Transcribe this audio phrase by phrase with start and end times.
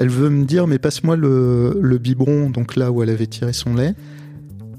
[0.00, 3.52] Elle veut me dire, mais passe-moi le, le biberon, donc là où elle avait tiré
[3.52, 3.94] son lait.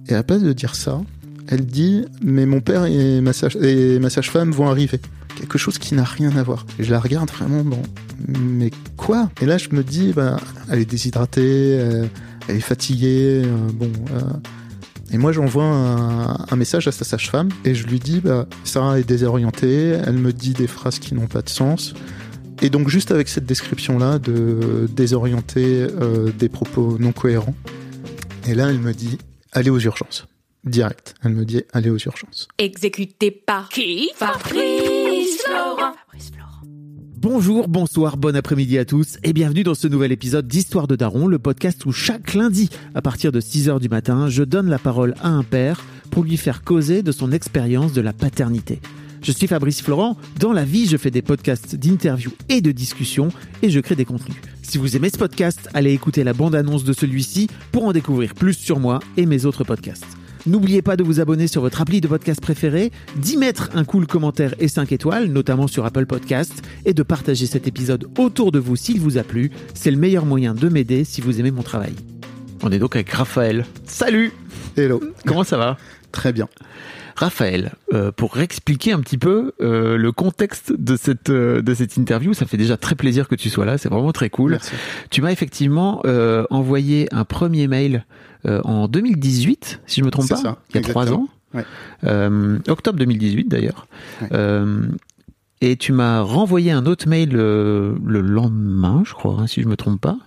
[0.10, 1.00] Et à la place de dire ça,
[1.48, 5.00] elle dit, mais mon père et ma, sage- et ma sage-femme vont arriver.
[5.36, 6.66] Quelque chose qui n'a rien à voir.
[6.80, 7.82] Et je la regarde vraiment, bon,
[8.28, 9.30] mais quoi?
[9.42, 10.38] Et là, je me dis, bah,
[10.70, 12.06] elle est déshydratée, euh,
[12.48, 13.92] elle est fatiguée, euh, bon.
[14.14, 14.20] euh,
[15.14, 19.00] et moi, j'envoie un, un message à sa sage-femme et je lui dis, bah, Sarah
[19.00, 21.94] est désorientée, elle me dit des phrases qui n'ont pas de sens.
[22.64, 27.55] Et donc, juste avec cette description-là de désorienté, euh, des propos non cohérents,
[28.48, 29.18] et là, elle me dit,
[29.52, 30.27] allez aux urgences.
[30.63, 31.16] Direct.
[31.24, 32.48] Elle me dit, allez aux urgences.
[32.60, 35.96] Exécuté par qui Fabrice Florent.
[37.18, 41.28] Bonjour, bonsoir, bon après-midi à tous et bienvenue dans ce nouvel épisode d'Histoire de Daron,
[41.28, 45.13] le podcast où chaque lundi, à partir de 6h du matin, je donne la parole
[45.22, 48.82] à un père pour lui faire causer de son expérience de la paternité.
[49.22, 53.30] Je suis Fabrice Florent, dans la vie je fais des podcasts d'interviews et de discussions
[53.62, 54.38] et je crée des contenus.
[54.63, 58.55] Si vous aimez ce podcast, allez écouter la bande-annonce de celui-ci pour en découvrir plus
[58.55, 60.08] sur moi et mes autres podcasts.
[60.48, 64.08] N'oubliez pas de vous abonner sur votre appli de podcast préféré, d'y mettre un cool
[64.08, 68.58] commentaire et 5 étoiles, notamment sur Apple Podcast, et de partager cet épisode autour de
[68.58, 69.52] vous s'il vous a plu.
[69.75, 71.94] C'est le meilleur moyen de m'aider si vous aimez mon travail.
[72.63, 73.68] On est donc avec Raphaël.
[73.85, 74.31] Salut
[74.75, 75.00] Hello.
[75.28, 75.78] Comment ça va?
[76.12, 76.47] Très bien.
[77.16, 81.97] Raphaël, euh, pour expliquer un petit peu euh, le contexte de cette, euh, de cette
[81.97, 84.51] interview, ça fait déjà très plaisir que tu sois là, c'est vraiment très cool.
[84.51, 84.72] Merci.
[85.09, 86.01] Tu m'as effectivement
[86.50, 88.06] envoyé un premier mail
[88.45, 91.66] en 2018, si je me trompe pas, ça, il y a trois ans, Ouais.
[92.69, 93.88] Octobre 2018 d'ailleurs.
[94.21, 94.29] Ouais.
[95.63, 99.75] Et tu m'as renvoyé un autre mail le lendemain, je crois, hein, si je me
[99.75, 100.17] trompe pas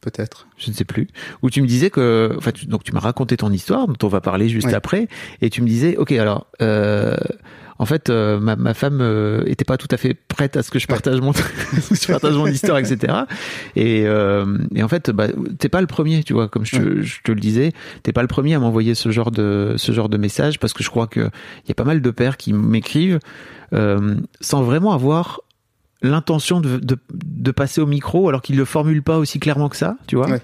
[0.00, 0.46] Peut-être.
[0.56, 1.08] je ne sais plus,
[1.42, 4.08] où tu me disais que, enfin, tu- donc tu m'as raconté ton histoire, dont on
[4.08, 5.08] va parler juste après,
[5.42, 7.16] et tu me disais, ok, alors, euh,
[7.80, 10.70] en fait, euh, ma, ma femme euh, était pas tout à fait prête à ce
[10.72, 11.32] que je partage mon,
[11.90, 13.12] je partage mon histoire, etc.
[13.76, 15.26] Et, euh, et en fait, bah,
[15.58, 17.72] t'es pas le premier, tu vois, comme je, te- je te le disais,
[18.04, 20.82] t'es pas le premier à m'envoyer ce genre de ce genre de message, parce que
[20.84, 21.20] je crois que
[21.64, 23.18] il y a pas mal de pères qui m'écrivent
[24.40, 25.40] sans vraiment avoir
[26.02, 29.76] l'intention de, de, de passer au micro alors qu'ils le formulent pas aussi clairement que
[29.76, 30.40] ça, tu vois Ouais.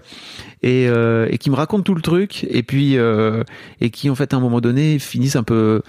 [0.63, 3.45] et, euh, et qui me racontent tout le truc et puis euh,
[3.81, 5.83] et qui en fait à un moment donné finissent un peu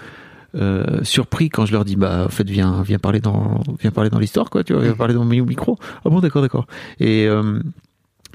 [0.54, 4.08] euh, surpris quand je leur dis bah en fait viens viens parler dans viens parler
[4.10, 4.96] dans l'histoire quoi tu vois viens Mhm.
[4.98, 6.66] parler dans mon micro ah bon d'accord d'accord
[7.00, 7.60] et euh,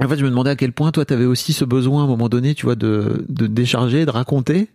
[0.03, 2.03] en fait je me demandais à quel point toi tu avais aussi ce besoin à
[2.03, 4.67] un moment donné tu vois de de décharger de raconter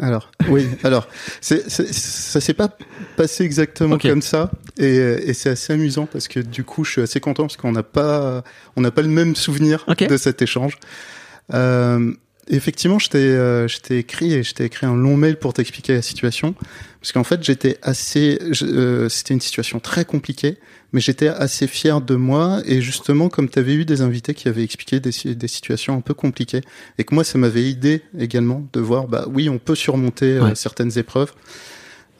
[0.00, 1.08] Alors, oui, alors,
[1.40, 2.68] c'est, c'est- ça s'est pas
[3.16, 7.02] passé exactement comme ça, et, et c'est assez amusant parce que du coup, je suis
[7.02, 8.44] assez content parce qu'on n'a pas,
[8.76, 10.78] on n'a pas le même souvenir de cet échange.
[11.54, 12.12] Euh,
[12.50, 15.52] effectivement, je t'ai, euh, je t'ai écrit et je t'ai écrit un long mail pour
[15.52, 16.54] t'expliquer la situation,
[17.00, 20.58] parce qu'en fait, j'étais assez, je- euh, c'était une situation très compliquée,
[20.92, 24.48] mais j'étais assez fier de moi et justement, comme tu avais eu des invités qui
[24.48, 26.62] avaient expliqué des, des situations un peu compliquées
[26.98, 30.54] et que moi, ça m'avait aidé également de voir, bah oui, on peut surmonter euh,
[30.54, 31.32] certaines épreuves.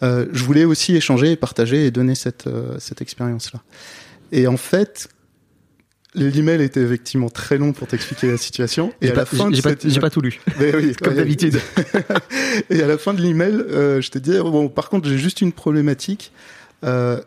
[0.02, 3.62] Euh, je voulais aussi échanger et partager et donner cette, euh, cette expérience-là.
[4.30, 5.08] Et en fait,
[6.14, 8.92] l'email était effectivement très long pour t'expliquer la situation.
[9.00, 11.60] Et à pas, la fin j'ai pas, tout lu mais oui, comme ouais, d'habitude
[12.70, 15.40] et à la fin de l'email, euh, je te dis bon, par contre, j'ai juste
[15.40, 16.32] une problématique.
[16.84, 17.20] Euh,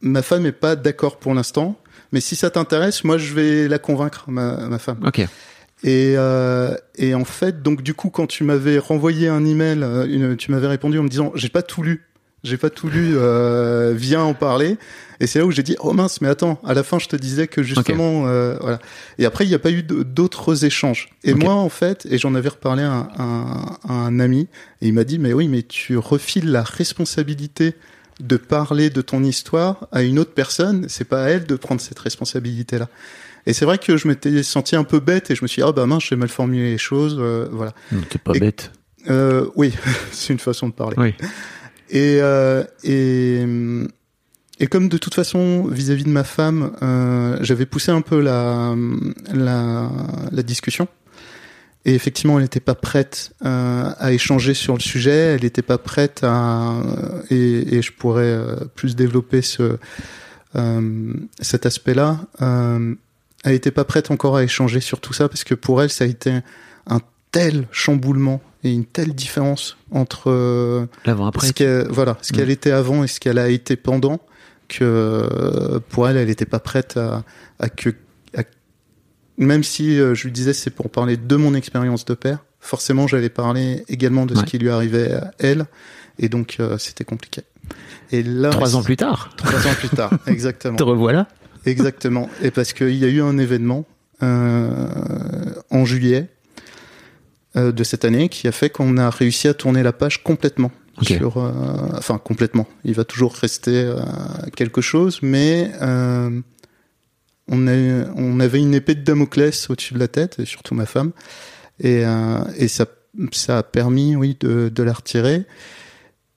[0.00, 1.78] ma femme est pas d'accord pour l'instant,
[2.12, 5.00] mais si ça t'intéresse, moi, je vais la convaincre, ma, ma femme.
[5.04, 5.20] ok
[5.82, 10.06] Et, euh, et en fait, donc du coup, quand tu m'avais renvoyé un email, euh,
[10.06, 12.04] une, tu m'avais répondu en me disant, j'ai pas tout lu.
[12.44, 14.76] J'ai pas tout lu, euh, viens en parler.
[15.20, 17.16] Et c'est là où j'ai dit, oh mince, mais attends, à la fin, je te
[17.16, 18.78] disais que justement, euh, voilà.
[19.18, 21.08] Et après, il n'y a pas eu d'autres échanges.
[21.24, 24.46] Et moi, en fait, et j'en avais reparlé à un, à un- à un ami,
[24.80, 27.74] et il m'a dit, mais oui, mais tu refiles la responsabilité
[28.20, 30.86] de parler de ton histoire à une autre personne.
[30.88, 32.88] C'est pas à elle de prendre cette responsabilité-là.
[33.46, 35.66] Et c'est vrai que je m'étais senti un peu bête et je me suis dit,
[35.68, 37.72] ah bah mince, j'ai mal formulé les choses, euh, voilà.
[38.10, 38.70] t'es pas Et- bête
[39.08, 39.72] Euh, oui,
[40.12, 40.96] c'est une façon de parler.
[40.98, 41.14] oui
[41.90, 43.44] Et, euh, et,
[44.60, 48.74] et comme de toute façon, vis-à-vis de ma femme, euh, j'avais poussé un peu la,
[49.32, 49.90] la,
[50.30, 50.88] la discussion.
[51.84, 55.34] Et effectivement, elle n'était pas prête euh, à échanger sur le sujet.
[55.34, 56.74] Elle n'était pas prête à
[57.30, 59.78] et, et je pourrais euh, plus développer ce
[60.56, 62.94] euh, cet aspect-là, euh,
[63.44, 66.04] elle était pas prête encore à échanger sur tout ça parce que pour elle, ça
[66.04, 66.40] a été
[66.86, 71.46] un tel chamboulement et une telle différence entre euh, L'avant-après.
[71.48, 72.52] ce qu'elle voilà ce qu'elle Mm.
[72.52, 74.20] était avant et ce qu'elle a été pendant
[74.68, 77.22] que euh, pour elle elle n'était pas prête à,
[77.60, 77.90] à que
[78.36, 78.42] à-
[79.36, 83.06] même si euh, je lui disais c'est pour parler de mon expérience de père forcément
[83.06, 85.66] j'allais parler également de ce qui lui arrivait à elle
[86.18, 87.42] et donc euh, c'était compliqué
[88.10, 91.28] et là Trois ans plus tard, trois ans plus tard exactement te revoilà.
[91.66, 92.30] Exactement.
[92.42, 93.84] Et parce qu'il y a eu un événement
[94.22, 94.86] euh,
[95.70, 96.28] en juillet
[97.56, 100.70] euh, de cette année qui a fait qu'on a réussi à tourner la page complètement.
[101.02, 101.52] Sur, euh,
[101.96, 102.66] enfin, complètement.
[102.84, 104.00] Il va toujours rester euh,
[104.56, 107.72] quelque chose, mais on, a,
[108.16, 111.12] on avait une épée de Damoclès au-dessus de la tête, et surtout ma femme.
[111.80, 112.02] Et,
[112.56, 112.86] et ça,
[113.32, 115.44] ça a permis, oui, de, de la retirer.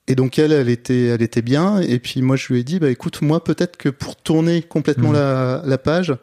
[0.08, 1.80] Et donc elle, elle était, elle était bien.
[1.80, 5.08] Et puis moi, je lui ai dit, bah écoute, moi peut-être que pour tourner complètement
[5.10, 5.14] Mhm.
[5.14, 6.14] la, la page,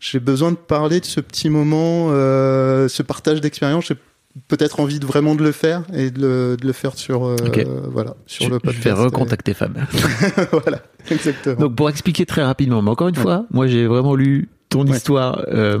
[0.00, 3.86] j'ai besoin de parler de ce petit moment, euh, ce partage d'expérience.
[3.86, 3.96] J'ai
[4.48, 7.36] peut-être envie de vraiment de le faire et de le, de le faire sur, euh,
[7.90, 8.84] voilà, sur Je, le je podcast.
[8.84, 9.76] vais recontacter Fab.
[10.52, 10.80] voilà,
[11.10, 11.56] exactement.
[11.56, 13.22] Donc pour expliquer très rapidement, mais encore une Ouais.
[13.22, 14.96] fois, moi j'ai vraiment lu ton Ouais.
[14.96, 15.42] histoire.
[15.48, 15.78] Euh,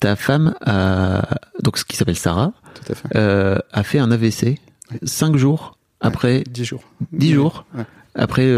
[0.00, 1.28] ta femme a
[1.62, 3.08] donc ce qui s'appelle Sarah Tout à fait.
[3.16, 4.58] euh, a fait un AVC
[5.04, 6.82] cinq jours après, Dix jours.
[7.12, 7.84] dix jours Ouais.
[8.14, 8.52] après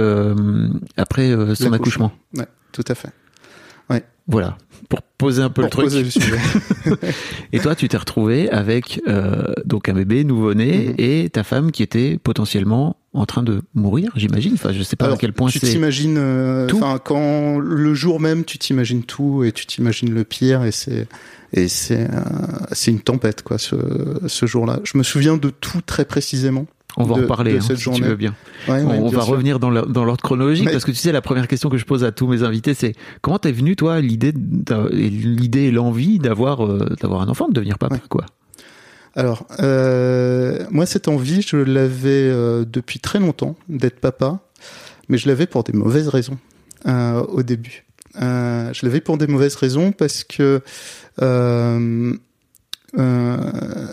[0.96, 2.12] après son accouchement.
[2.36, 3.10] Ouais, tout à fait.
[4.28, 4.58] Voilà,
[4.88, 6.04] pour poser un peu Pour le truc.
[6.16, 6.96] le.
[7.52, 10.94] Et toi, tu t'es retrouvé avec euh, donc un bébé nouveau-né Mhm.
[10.98, 14.54] et ta femme qui était potentiellement en train de mourir, j'imagine.
[14.54, 16.76] Enfin, je sais pas à quel point tu t'imagines, euh, Tout.
[16.76, 21.06] enfin, quand le jour même, tu t'imagines tout et tu t'imagines le pire et c'est
[21.52, 22.20] et c'est euh,
[22.72, 23.76] c'est une tempête quoi ce
[24.26, 24.80] ce jour-là.
[24.84, 26.66] Je me souviens de tout très précisément.
[26.98, 28.00] On va en de- de hein, cette si journée.
[28.00, 28.34] tu veux bien.
[28.68, 29.32] Ouais, ouais, on bien va sûr.
[29.32, 32.12] revenir dans l'ordre chronologique parce que tu sais la première question que je pose à
[32.12, 34.32] tous mes invités c'est comment t'es venu toi l'idée
[34.92, 38.00] et l'idée et l'envie d'avoir euh, d'avoir un enfant de devenir papa Ouais.
[38.08, 38.24] quoi?
[39.14, 44.40] Alors, euh, moi, cette envie, je l'avais euh, depuis très longtemps d'être papa,
[45.08, 46.36] mais je l'avais pour des mauvaises raisons
[46.86, 47.84] euh, au début.
[48.20, 50.60] Euh, je l'avais pour des mauvaises raisons parce que
[51.22, 52.12] euh,
[52.98, 53.36] euh,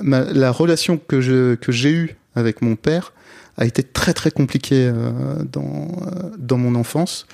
[0.02, 3.14] ma- la relation que je que j'ai eue avec mon père
[3.58, 7.28] a été très très compliquée euh, dans euh, dans mon enfance.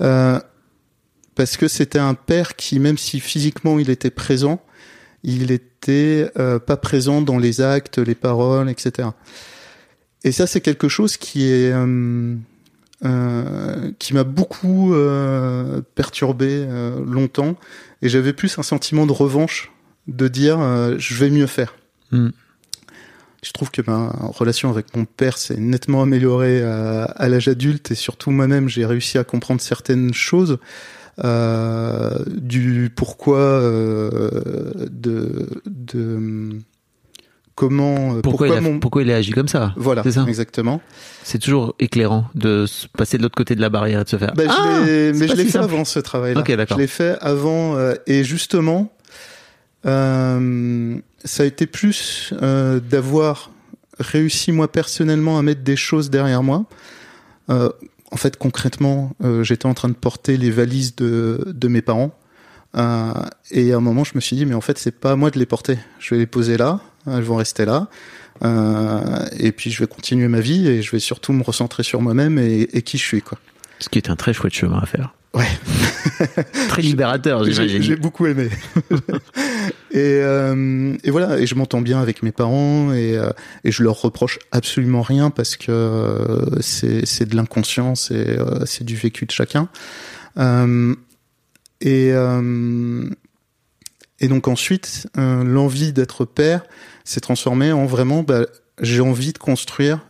[0.00, 0.38] Euh,
[1.34, 4.60] parce que c'était un père qui, même si physiquement il était présent,
[5.22, 9.10] il était euh, pas présent dans les actes, les paroles, etc.
[10.24, 12.34] Et ça, c'est quelque chose qui est euh,
[13.04, 17.56] euh, qui m'a beaucoup euh, perturbé euh, longtemps,
[18.00, 19.70] et j'avais plus un sentiment de revanche,
[20.08, 21.74] de dire euh, je vais mieux faire.
[22.12, 22.30] Hmm.
[23.46, 27.92] Je trouve que ma relation avec mon père s'est nettement améliorée à, à l'âge adulte,
[27.92, 30.58] et surtout moi-même, j'ai réussi à comprendre certaines choses
[31.24, 34.30] euh, du pourquoi euh,
[34.90, 36.50] de, de
[37.54, 40.24] comment Pourquoi, il a, mon pourquoi il a agi comme ça voilà C'est ça.
[40.28, 40.82] exactement
[41.22, 44.16] C'est toujours éclairant de se passer de l'autre côté de la barrière et de se
[44.18, 44.34] faire.
[44.34, 44.80] Bah, je ah,
[45.18, 45.64] mais je l'ai fait simple.
[45.64, 46.40] avant ce travail-là.
[46.40, 46.76] Ok, d'accord.
[46.76, 48.92] Je l'ai fait avant euh, et justement,
[49.86, 53.50] euh, ça a été plus euh, d'avoir
[53.98, 56.64] réussi moi personnellement à mettre des choses derrière moi.
[57.50, 57.70] Euh,
[58.12, 59.12] en fait, concrètement,
[59.42, 62.16] j'étais en train de porter les valises de, de mes parents.
[63.50, 65.30] Et à un moment, je me suis dit, mais en fait, c'est pas à moi
[65.30, 65.78] de les porter.
[65.98, 67.88] Je vais les poser là, elles vont rester là.
[69.38, 72.38] Et puis, je vais continuer ma vie et je vais surtout me recentrer sur moi-même
[72.38, 73.38] et, et qui je suis, quoi.
[73.80, 75.14] Ce qui est un très chouette chemin à faire.
[75.36, 75.48] Ouais.
[76.68, 77.82] très libérateur, J'ai j'imagine.
[77.82, 78.48] j'ai beaucoup aimé.
[79.90, 83.30] et, euh, et voilà, et je m'entends bien avec mes parents et, euh,
[83.62, 88.96] et je leur reproche absolument rien parce que euh, c'est de l'inconscience et c'est du
[88.96, 89.68] vécu de chacun.
[91.82, 92.12] Et
[94.18, 96.62] et donc ensuite, l'envie d'être père
[97.04, 98.46] s'est transformée en vraiment, bah,
[98.80, 100.00] j'ai envie de construire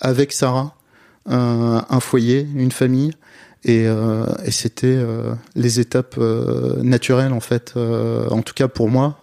[0.00, 0.74] avec Sarah
[1.26, 3.12] un foyer, une famille.
[3.64, 8.88] Et, euh, et c'était euh, les étapes euh, naturelles en fait, en tout cas pour
[8.88, 9.22] moi,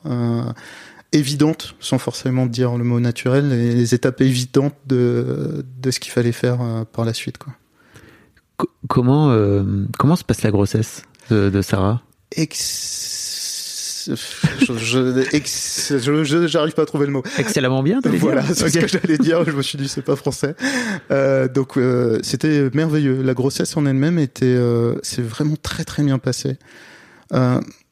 [1.12, 6.12] évidentes, sans forcément dire le mot naturel, les, les étapes évidentes de, de ce qu'il
[6.12, 6.60] fallait faire
[6.94, 7.38] par la suite.
[7.38, 7.54] Quoi.
[8.88, 9.36] Comment
[9.98, 12.02] comment se passe la grossesse de, de Sarah?
[12.32, 13.17] Ex...
[14.16, 17.24] Je, j'arrive pas à trouver le mot.
[17.38, 19.44] Excellemment bien, Voilà, c'est ce que j'allais dire.
[19.46, 20.56] Je me suis dit, c'est pas français.
[21.12, 23.22] Euh, donc, euh, c'était merveilleux.
[23.22, 26.58] La grossesse en elle-même était, euh, c'est vraiment très très bien passé.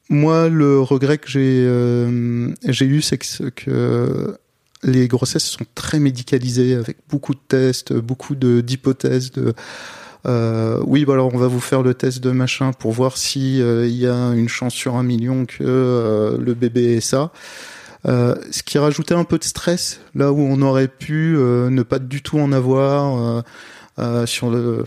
[0.08, 4.38] Moi, le regret que j'ai j'ai eu, c'est que, que
[4.84, 9.52] les grossesses sont très médicalisées, avec beaucoup de tests, beaucoup de d'hypothèses, de
[10.26, 13.60] euh, oui, bah alors on va vous faire le test de machin pour voir si
[13.62, 17.32] euh, il y a une chance sur un million que euh, le bébé est ça.
[18.04, 22.22] Ce qui rajoutait un peu de stress là où on aurait pu ne pas du
[22.22, 23.42] tout en avoir
[24.26, 24.84] sur le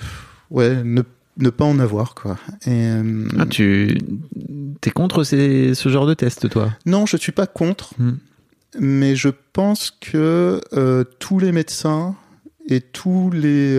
[0.51, 1.01] ouais ne,
[1.37, 2.37] ne pas en avoir quoi.
[2.65, 2.89] Et,
[3.37, 3.97] Ah, tu
[4.85, 6.69] es contre ces, ce genre de test, toi?
[6.85, 8.13] Non, je suis pas contre, Hmm.
[8.79, 10.61] mais je pense que
[11.19, 12.15] tous les médecins
[12.69, 13.77] et tous les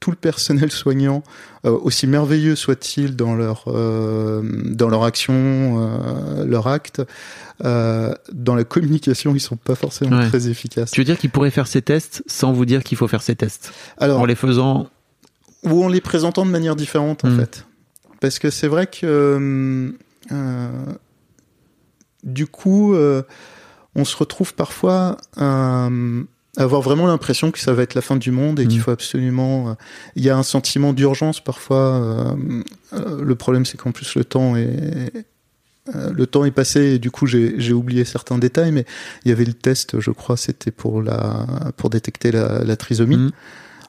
[0.00, 1.22] tout le personnel soignant,
[1.64, 7.02] euh, aussi merveilleux soit-il dans leur euh, dans leur action, euh, leur acte,
[7.64, 10.28] euh, dans la communication, ils sont pas forcément Ouais.
[10.28, 10.90] très efficaces.
[10.90, 13.34] Tu veux dire qu'ils pourraient faire ces tests sans vous dire qu'il faut faire ces
[13.36, 14.88] tests Alors, En les faisant.
[15.64, 17.38] ou en les présentant de manière différente en Mm.
[17.40, 17.66] fait.
[18.20, 19.92] Parce que c'est vrai que
[20.32, 20.92] euh,
[22.24, 23.22] du coup, euh,
[23.94, 25.88] on se retrouve parfois à
[26.56, 28.68] avoir vraiment l'impression que ça va être la fin du monde et Mm.
[28.68, 29.68] qu'il faut absolument.
[29.70, 29.74] euh,
[30.16, 31.76] Il y a un sentiment d'urgence parfois.
[32.00, 32.34] euh,
[32.92, 35.12] euh, le problème, c'est qu'en plus le temps est
[35.94, 38.84] le temps est passé et du coup j'ai j'ai oublié certains détails, mais
[39.24, 41.46] il y avait le test, je crois, c'était pour la
[41.76, 43.16] pour détecter la, la trisomie.
[43.16, 43.30] Mm.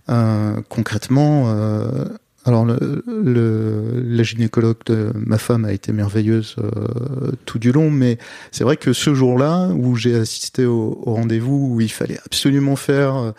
[0.10, 2.06] Euh, concrètement, euh,
[2.48, 7.92] alors le, le- la gynécologue de ma femme a été merveilleuse euh, tout du long,
[7.92, 8.18] mais
[8.51, 12.75] c'est vrai que ce jour-là où j'ai assisté au, au rendez-vous où il fallait absolument
[12.75, 13.34] faire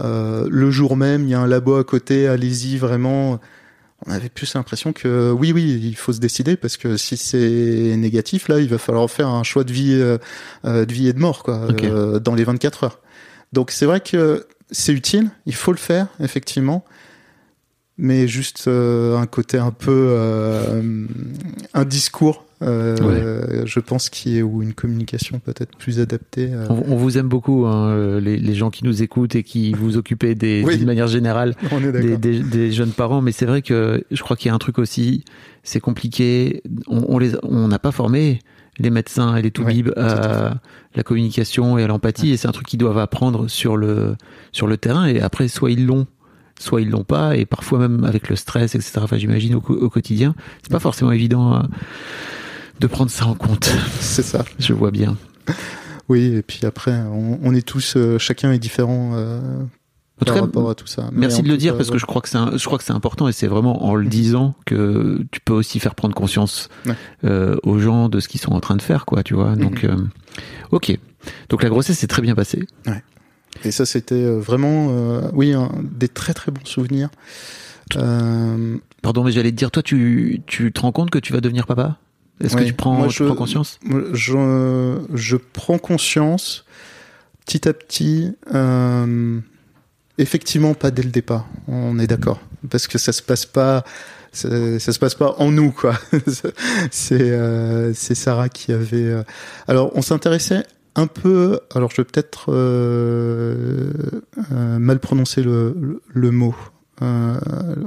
[0.00, 3.40] euh, le jour même, il y a un labo à côté, allez-y vraiment.
[4.06, 7.94] On avait plus l'impression que oui, oui, il faut se décider parce que si c'est
[7.96, 10.18] négatif, là, il va falloir faire un choix de vie, euh,
[10.64, 11.84] euh, de vie et de mort, quoi, Ok.
[11.84, 12.98] euh, dans les 24 heures.
[13.52, 16.84] Donc c'est vrai que c'est utile, il faut le faire, effectivement,
[18.04, 21.06] mais juste euh, un côté un peu euh,
[21.72, 26.50] un discours, euh, je pense, qui est ou une communication peut-être plus adaptée.
[26.52, 26.66] euh.
[26.68, 29.96] On, on vous aime beaucoup, hein, les, les gens qui nous écoutent et qui vous
[29.96, 30.76] occupez des- Oui.
[30.78, 32.18] d'une manière générale des, d'accord.
[32.18, 34.78] des- des jeunes parents, mais c'est vrai que je crois qu'il y a un truc
[34.78, 35.24] aussi,
[35.62, 36.62] c'est compliqué.
[36.88, 38.40] On, on les, on n'a pas formé
[38.78, 40.52] les médecins et les toubibs à
[40.94, 44.14] à la communication et à l'empathie, et c'est un truc qu'ils doivent apprendre sur le
[44.50, 45.06] sur le terrain.
[45.06, 46.06] Et après, soit ils l'ont,
[46.62, 48.92] soit ils l'ont pas, et parfois même avec le stress, etc.
[49.02, 51.60] Enfin, j'imagine au, au quotidien, c'est pas forcément évident euh,
[52.80, 53.70] de prendre ça en compte.
[54.00, 54.44] C'est ça.
[54.58, 55.16] Je vois bien.
[56.08, 59.64] Oui, et puis après, on, on est tous, euh, chacun est différent euh, En
[60.18, 61.08] tout par cas, rapport à tout ça.
[61.12, 61.98] Mais Merci de le dire parce que ouais.
[61.98, 64.06] je crois que c'est un- je crois que c'est important et c'est vraiment en le
[64.06, 66.94] disant que tu peux aussi faire prendre conscience Ouais.
[67.24, 69.84] euh, aux gens de ce qu'ils sont en train de faire quoi tu vois donc
[69.84, 69.96] euh,
[70.70, 70.98] ok
[71.48, 72.64] donc la grossesse s'est très bien passée
[73.64, 77.10] Et ça, c'était euh, vraiment, euh, oui, un- des très très bons souvenirs.
[77.96, 81.40] Euh, pardon mais j'allais te dire toi tu tu te rends compte que tu vas
[81.40, 81.98] devenir papa?
[82.42, 83.78] Est-ce que tu prends Moi, tu je- prends conscience?
[84.12, 86.64] je, je prends conscience
[87.44, 88.32] petit à petit.
[88.54, 89.38] euh,
[90.18, 91.46] effectivement, pas dès le départ.
[91.68, 92.40] On est d'accord,
[92.70, 93.84] parce que ça se passe pas.
[94.32, 95.94] Ça, ça se passe pas en nous, quoi.
[96.90, 98.96] c'est euh, c'est Sarah qui avait.
[99.04, 99.22] euh,
[99.68, 100.62] Alors, on s'intéressait
[100.94, 101.60] un peu.
[101.74, 103.90] Alors, je vais peut-être euh,
[104.52, 106.54] euh, mal prononcer le, le, le mot.
[107.00, 107.34] Euh,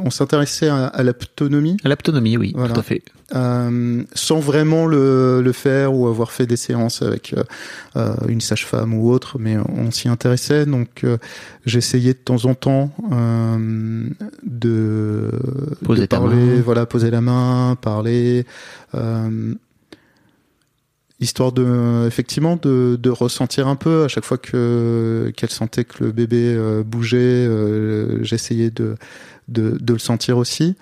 [0.03, 2.73] on s'intéressait à, à l'autonomie à l'autonomie oui Voilà.
[2.73, 3.01] tout à fait
[3.33, 7.43] euh, sans vraiment le, le faire ou avoir fait des séances avec euh,
[7.95, 10.65] euh, une sage-femme ou autre, mais on s'y intéressait.
[10.65, 11.17] Donc euh,
[11.65, 14.09] j'essayais de temps en temps euh,
[14.43, 15.31] de,
[15.85, 18.45] Poser de parler, voilà, poser la main, parler.
[18.95, 19.53] euh,
[21.19, 26.03] histoire de effectivement de, de ressentir un peu à chaque fois que qu'elle sentait que
[26.03, 28.95] le bébé euh, bougeait euh, j'essayais de,
[29.47, 30.75] de de le sentir aussi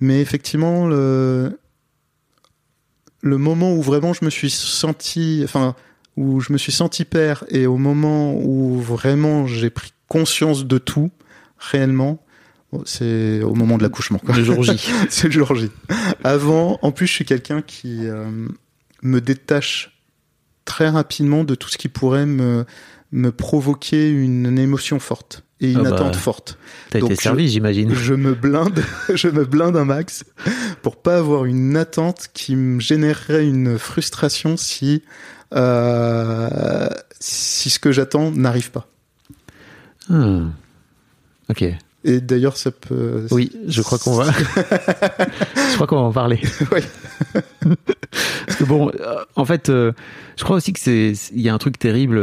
[0.00, 1.58] mais effectivement le
[3.22, 5.74] le moment où vraiment je me suis senti enfin
[6.16, 10.76] où je me suis senti père et au moment où vraiment j'ai pris conscience de
[10.76, 11.10] tout
[11.58, 12.22] réellement
[12.84, 14.36] c'est au moment de l'accouchement quoi.
[14.36, 14.72] le jour J
[15.08, 15.70] c'est le jour J.
[16.22, 18.46] Avant, en plus, je suis quelqu'un qui euh,
[19.02, 20.00] me détache
[20.64, 22.64] très rapidement de tout ce qui pourrait me,
[23.12, 26.58] me provoquer une, émotion forte et une Ah bah, attente forte.
[26.90, 28.82] t'as été servi j'imagine Je me blinde,
[29.14, 30.24] je me blinde un max
[30.82, 35.02] pour pas avoir une attente qui me générerait une frustration si
[35.52, 36.88] euh,
[37.18, 38.88] si ce que j'attends n'arrive pas.
[40.08, 40.42] Ah.
[41.48, 41.64] ok
[42.04, 43.26] Et d'ailleurs, ça peut.
[43.30, 46.40] oui je crois qu'on va je crois qu'on va en parler
[46.72, 46.80] Oui.
[48.46, 49.92] Parce que bon, euh, en fait, euh,
[50.36, 52.18] je crois aussi que c'est, il y a un truc terrible.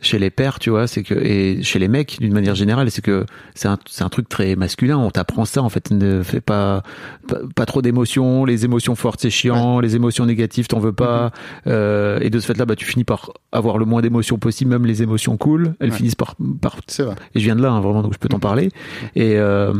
[0.00, 3.02] Chez les pères, tu vois, c'est que et chez les mecs d'une manière générale, c'est
[3.02, 4.96] que c'est un, c'est un truc très masculin.
[4.98, 5.90] On t'apprend ça en fait.
[5.90, 6.82] Ne fais pas
[7.26, 8.44] pas, pas trop d'émotions.
[8.44, 9.80] Les émotions fortes c'est chiant.
[9.80, 11.32] Les émotions négatives t'en veux pas.
[11.66, 14.70] Euh, et de ce fait-là, bah tu finis par avoir le moins d'émotions possible.
[14.70, 15.96] Même les émotions cool, elles Ouais.
[15.96, 16.76] finissent par par.
[16.98, 17.14] Vrai.
[17.34, 18.70] Et je viens de là hein, vraiment, donc je peux t'en parler.
[19.16, 19.72] Et euh,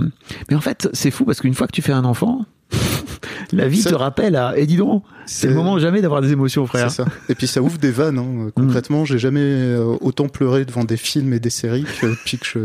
[0.51, 2.45] mais en fait, c'est fou parce qu'une fois que tu fais un enfant.
[3.53, 6.33] La vie Ça- te rappelle à, et dis donc, c'est le moment jamais d'avoir des
[6.33, 6.91] émotions, frère.
[6.91, 7.09] C'est ça.
[7.31, 8.19] Et puis ça ouvre des vannes.
[8.19, 8.51] Hein.
[8.55, 12.47] Concrètement, j'ai jamais euh, autant pleuré devant des films et des séries que depuis que
[12.47, 12.59] je,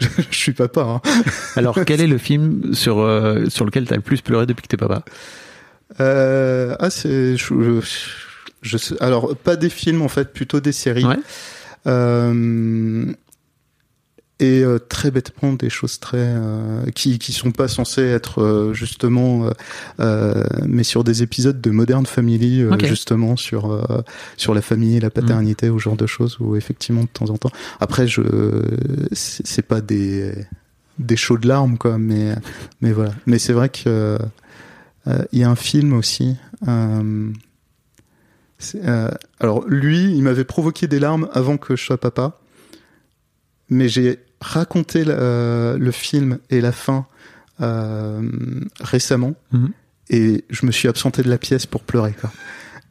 [0.00, 0.80] je, je suis papa.
[0.82, 1.00] Hein.
[1.56, 4.68] Alors, quel est le film sur, euh, sur lequel t'as le plus pleuré depuis que
[4.68, 5.02] t'es papa?
[6.00, 7.36] Euh, ah, c'est.
[7.36, 7.46] Je,
[7.80, 7.80] je-
[8.62, 11.04] je sais- alors, pas des films en fait, plutôt des séries.
[11.04, 11.18] Ouais.
[11.86, 13.06] Euh,
[14.42, 18.74] et euh, très bêtement des choses très euh, qui qui sont pas censées être euh,
[18.74, 19.48] justement
[20.66, 23.86] mais sur des épisodes de Modern Family justement sur
[24.36, 27.30] sur la famille et la paternité ou ce genre de choses où effectivement de temps
[27.30, 27.50] en temps.
[27.80, 28.22] Après je
[29.12, 30.32] c'est pas des
[30.98, 32.34] des chauds de larmes quoi mais
[32.80, 33.12] mais voilà.
[33.26, 34.18] Mais c'est vrai que
[35.32, 36.36] il y a un film aussi
[39.40, 42.38] alors lui, il m'avait provoqué des larmes avant que je sois papa,
[43.68, 47.06] mais j'ai raconté le, euh, le film et la fin
[47.60, 48.20] euh,
[48.80, 49.70] récemment Mhm.
[50.10, 52.30] et je me suis absenté de la pièce pour pleurer quoi.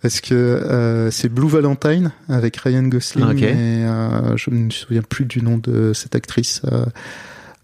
[0.02, 5.04] Parce que euh, c'est Blue Valentine avec Ryan Gosling et euh, je ne me souviens
[5.04, 6.62] plus du nom de cette actrice.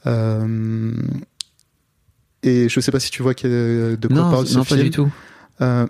[0.05, 0.93] euh,
[2.43, 4.83] et je sais pas si tu vois de quoi Non, parle ce non pas film.
[4.83, 5.11] du tout.
[5.59, 5.87] On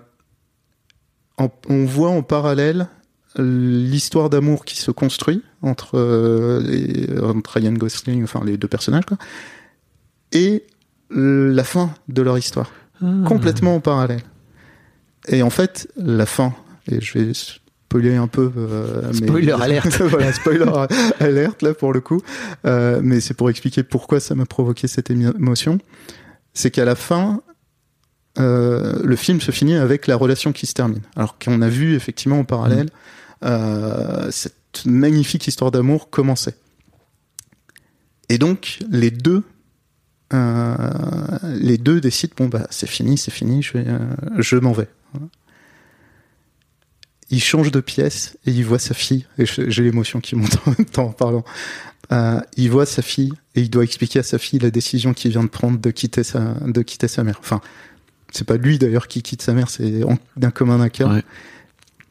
[1.84, 2.88] voit en parallèle
[3.38, 9.04] l'histoire d'amour qui se construit entre, euh, les- entre Ryan Gosling, enfin les deux personnages,
[9.06, 9.16] quoi,
[10.32, 10.64] et
[11.10, 12.70] la fin de leur histoire,
[13.02, 13.06] Ah.
[13.26, 14.22] complètement en parallèle.
[15.28, 16.54] Et en fait, la fin,
[16.90, 18.50] et je vais spoiler un peu.
[18.56, 20.00] euh, mais- Spoiler alerte.
[20.02, 20.64] voilà, spoiler
[21.20, 22.20] alerte là pour le coup.
[22.66, 25.78] Euh, mais c'est pour expliquer pourquoi ça m'a provoqué cette émo- émotion.
[26.54, 27.40] C'est qu'à la fin,
[28.38, 31.00] euh, le film se finit avec la relation qui se termine.
[31.16, 36.54] Alors qu'on a vu effectivement en parallèle euh, cette magnifique histoire d'amour commencer.
[38.28, 39.42] Et donc les deux,
[40.34, 43.98] euh, les deux décident bon bah c'est fini, c'est fini, je, euh,
[44.38, 44.88] je m'en vais.
[47.30, 49.26] Il change de pièce et il voit sa fille.
[49.38, 51.44] Et j'ai l'émotion qui monte en même temps en parlant.
[52.10, 55.30] Euh, il voit sa fille et il doit expliquer à sa fille la décision qu'il
[55.30, 57.38] vient de prendre de quitter sa, de quitter sa mère.
[57.40, 57.60] Enfin,
[58.32, 60.02] c'est pas lui d'ailleurs qui quitte sa mère, c'est
[60.36, 61.12] d'un commun accord.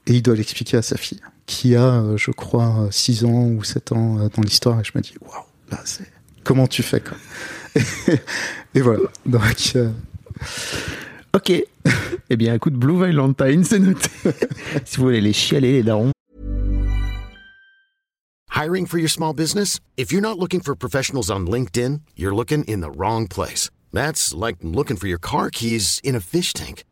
[0.08, 3.64] Et il doit l'expliquer à sa fille, qui a, euh, je crois, 6 ans ou
[3.64, 4.80] 7 ans euh, dans l'histoire.
[4.80, 6.10] Et je me dis, waouh, là, c'est.
[6.44, 7.18] Comment tu fais, quoi
[8.74, 9.04] Et voilà.
[9.26, 9.92] Donc, euh,
[11.34, 11.52] Ok.
[12.30, 14.10] eh bien, écoute, Blue Valentine, c'est noté.
[14.86, 16.12] si vous voulez les chialer, les darons.
[18.56, 19.80] Hiring for your small business?
[19.98, 23.70] If you're not looking for professionals on LinkedIn, you're looking in the wrong place.
[23.94, 26.84] That's like looking for your car keys in a fish tank.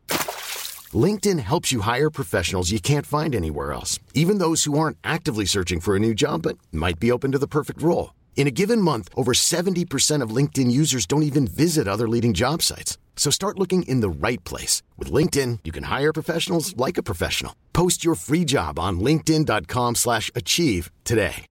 [0.96, 5.46] LinkedIn helps you hire professionals you can't find anywhere else, even those who aren't actively
[5.46, 8.14] searching for a new job but might be open to the perfect role.
[8.36, 12.62] In a given month, over 70% of LinkedIn users don't even visit other leading job
[12.62, 13.00] sites.
[13.16, 14.84] So start looking in the right place.
[14.98, 17.56] With LinkedIn, you can hire professionals like a professional.
[17.74, 21.46] Post your free job on linkedin.com slash achieve today.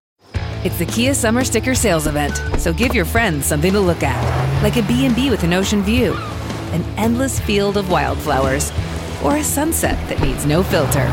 [0.65, 4.63] It's the Kia Summer Sticker Sales Event, so give your friends something to look at,
[4.63, 6.15] like a B&B with an ocean view,
[6.73, 8.73] an endless field of wildflowers,
[9.25, 11.09] or a sunset that needs no filter.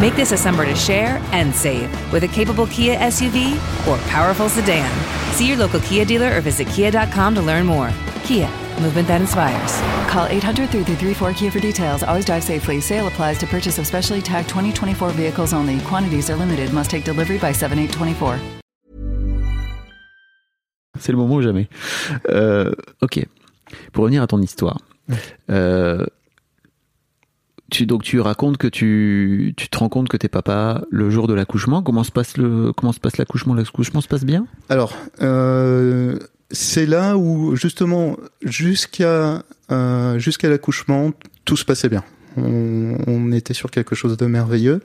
[0.00, 3.54] Make this a summer to share and save with a capable Kia SUV
[3.86, 4.90] or powerful sedan.
[5.32, 7.90] See your local Kia dealer or visit kia.com to learn more.
[8.24, 8.48] Kia,
[8.80, 9.80] movement that inspires.
[10.10, 12.02] Call 800 334 Kia for details.
[12.02, 12.80] Always drive safely.
[12.80, 15.80] Sale applies to purchase of specially tagged 2024 vehicles only.
[15.80, 16.72] Quantities are limited.
[16.72, 18.38] Must take delivery by 7824.
[20.98, 21.68] C'est le moment ou jamais.
[22.30, 23.26] Euh, ok.
[23.92, 24.78] Pour revenir à ton histoire.
[25.50, 26.04] Euh,
[27.82, 31.82] donc tu racontes que tu, te rends compte que t'es papa le jour de l'accouchement.
[31.82, 33.54] Comment se passe le comment se passe l'accouchement?
[33.54, 34.46] L'accouchement se passe bien?
[34.68, 36.18] Alors, euh,
[36.50, 41.10] c'est là où justement jusqu'à euh, jusqu'à l'accouchement,
[41.44, 42.04] tout se passait bien.
[42.36, 44.82] On, était sur quelque chose de merveilleux.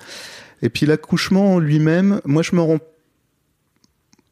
[0.61, 2.79] Et puis l'accouchement en lui-même, moi je me rends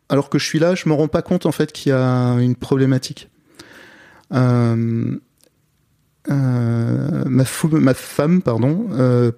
[0.08, 2.34] alors que je suis là, je me rends pas compte en fait qu'il y a
[2.40, 3.30] une problématique.
[4.34, 5.20] Euh,
[6.30, 9.32] ma, fou- ma femme, pardon, euh,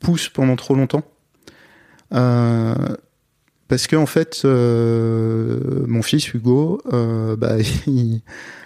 [0.00, 1.02] pousse pendant trop longtemps.
[2.14, 2.74] Euh,
[3.68, 8.20] parce que en fait, euh, mon fils Hugo, euh, bah, il, Il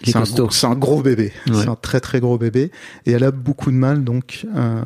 [0.08, 1.54] est c'est un, gros- un gros bébé, Ouais.
[1.62, 2.70] c'est un très très gros bébé,
[3.06, 4.82] et elle a beaucoup de mal donc euh,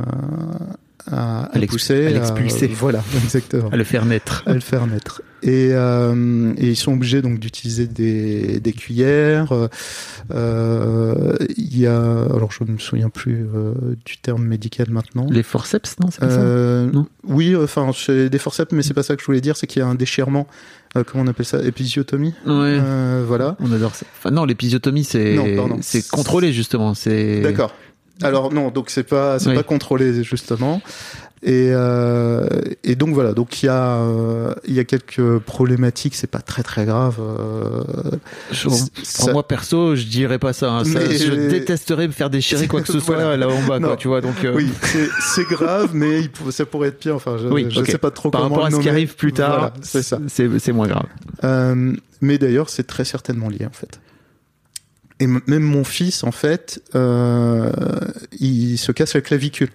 [1.10, 2.66] à, À à pousser, à l'expulser.
[2.74, 3.68] voilà, exactement.
[3.70, 4.42] À le faire naître.
[4.46, 5.22] à le faire naître.
[5.42, 9.52] Et, euh, et ils sont obligés donc d'utiliser des, des cuillères.
[10.32, 13.72] euh, Il y a, alors je me souviens plus euh,
[14.04, 15.26] du terme médical maintenant.
[15.30, 19.02] Les forceps, non C'est pas ça Non oui, enfin c'est des forceps, mais c'est pas
[19.02, 19.56] ça que je voulais dire.
[19.56, 20.46] C'est qu'il y a un déchirement.
[20.94, 22.34] comment on appelle ça Épisiotomie.
[22.46, 22.80] Ouais.
[23.26, 23.56] Voilà.
[23.60, 24.06] On adore ça.
[24.18, 25.36] Enfin, non, l'épisiotomie, c'est
[25.80, 26.94] c'est contrôlé justement.
[26.94, 27.72] C'est D'accord.
[28.22, 29.54] Alors non, donc c'est pas c'est Oui.
[29.54, 30.80] pas contrôlé justement.
[31.42, 32.48] Et, euh,
[32.82, 36.40] et donc voilà, donc il y a euh, il y a quelques problématiques, c'est pas
[36.40, 37.16] très très grave.
[37.20, 37.82] euh,
[38.50, 38.68] Je-
[39.04, 40.72] Ça- moi perso, je dirais pas ça.
[40.72, 40.84] hein.
[40.84, 43.96] Ça- Mais- Je détesterais me faire déchirer quoi que ce soit là en bas, quoi,
[43.96, 44.22] tu vois.
[44.22, 44.70] Donc, euh, Oui,
[45.20, 47.14] c'est grave, mais il pour- ça pourrait être pire.
[47.14, 47.86] Enfin, je, Oui, je ok.
[47.90, 50.18] sais pas trop par comment rapport à ce qui arrive plus tard, Voilà, c'est ça.
[50.28, 51.06] c'est c'est moins grave.
[51.44, 54.00] Euh, mais d'ailleurs, c'est très certainement lié en fait.
[55.18, 57.70] Et même mon fils, en fait, euh,
[58.38, 59.70] il se casse la clavicule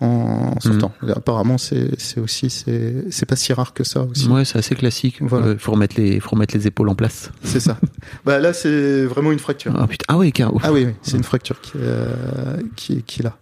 [0.00, 0.92] en sortant.
[1.02, 1.14] Mhm.
[1.16, 4.28] Apparemment, c'est aussi c'est c'est pas si rare que ça aussi.
[4.28, 5.18] Ouais, c'est assez classique.
[5.20, 5.48] Voilà.
[5.48, 7.30] Euh, faut remettre les faut remettre les épaules en place.
[7.42, 7.78] C'est ça.
[8.24, 9.74] bah là, c'est vraiment une fracture.
[9.76, 10.04] Ah putain.
[10.08, 10.52] Ah oui, car.
[10.62, 13.36] Ah oui, oui, c'est une fracture qui, euh, qui, qui est là.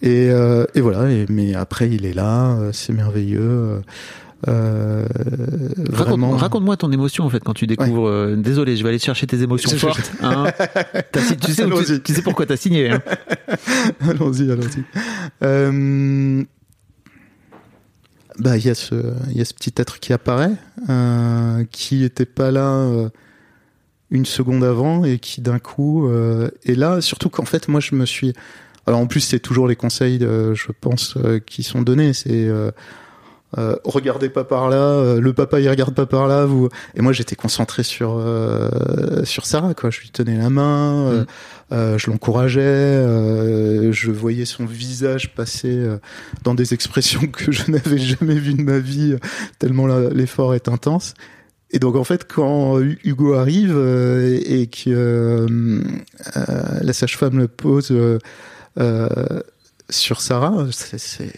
[0.00, 3.82] Et, euh, et voilà, et, mais après il est là, euh, c'est merveilleux.
[4.46, 5.04] Euh,
[5.92, 8.06] Raconte, raconte-moi ton émotion en fait quand tu découvres.
[8.06, 10.12] euh, désolé, je vais aller chercher tes émotions fortes.
[10.22, 10.44] hein.
[11.12, 12.90] Tu, sais tu, tu sais pourquoi t'as signé.
[12.90, 13.02] Hein.
[14.08, 14.84] allons-y, allons-y.
[15.42, 16.44] Euh,
[18.38, 18.94] bah, il y a ce,
[19.30, 20.52] il y a ce petit être qui apparaît,
[21.72, 22.88] qui était pas là
[24.10, 26.08] une seconde avant et qui d'un coup
[26.64, 27.00] est là.
[27.00, 28.32] Surtout qu'en fait, moi, je me suis.
[28.86, 32.12] Alors en plus, c'est toujours les conseils, je pense, qui sont donnés.
[32.12, 32.48] C'est
[33.56, 36.44] euh, regardez pas par là, euh, le papa il regarde pas par là.
[36.44, 39.88] Vous et moi j'étais concentré sur euh, sur Sarah quoi.
[39.90, 41.26] Je lui tenais la main, euh, Mm.
[41.72, 45.96] euh, je l'encourageais, euh, je voyais son visage passer euh,
[46.44, 49.16] dans des expressions que je n'avais jamais vues de ma vie,
[49.58, 51.14] tellement l'effort est intense.
[51.70, 55.46] Et donc en fait, quand Hu- Hugo arrive euh, et, et que euh,
[56.36, 58.18] euh, la sage-femme le pose euh,
[58.80, 59.08] euh,
[59.90, 61.32] sur Sarah, c'est-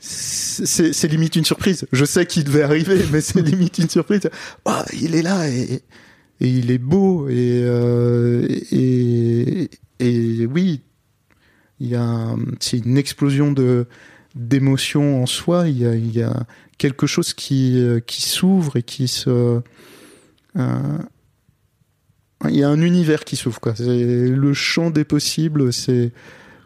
[0.00, 1.86] c'est limite une surprise.
[1.92, 4.28] Je sais qu'il devait arriver, mais c'est limite une surprise.
[4.64, 5.82] Ah, il est là et,
[6.40, 10.80] et il est beau et euh, et, et oui,
[11.80, 13.86] il y a c'est une explosion de
[14.34, 15.68] d'émotions en soi.
[15.68, 16.46] Il y a il y a
[16.78, 19.60] quelque chose qui euh, qui s'ouvre et qui se
[20.56, 20.98] euh,
[22.48, 23.74] il y a un univers qui s'ouvre quoi.
[23.78, 25.74] Le champ des possibles.
[25.74, 26.12] C'est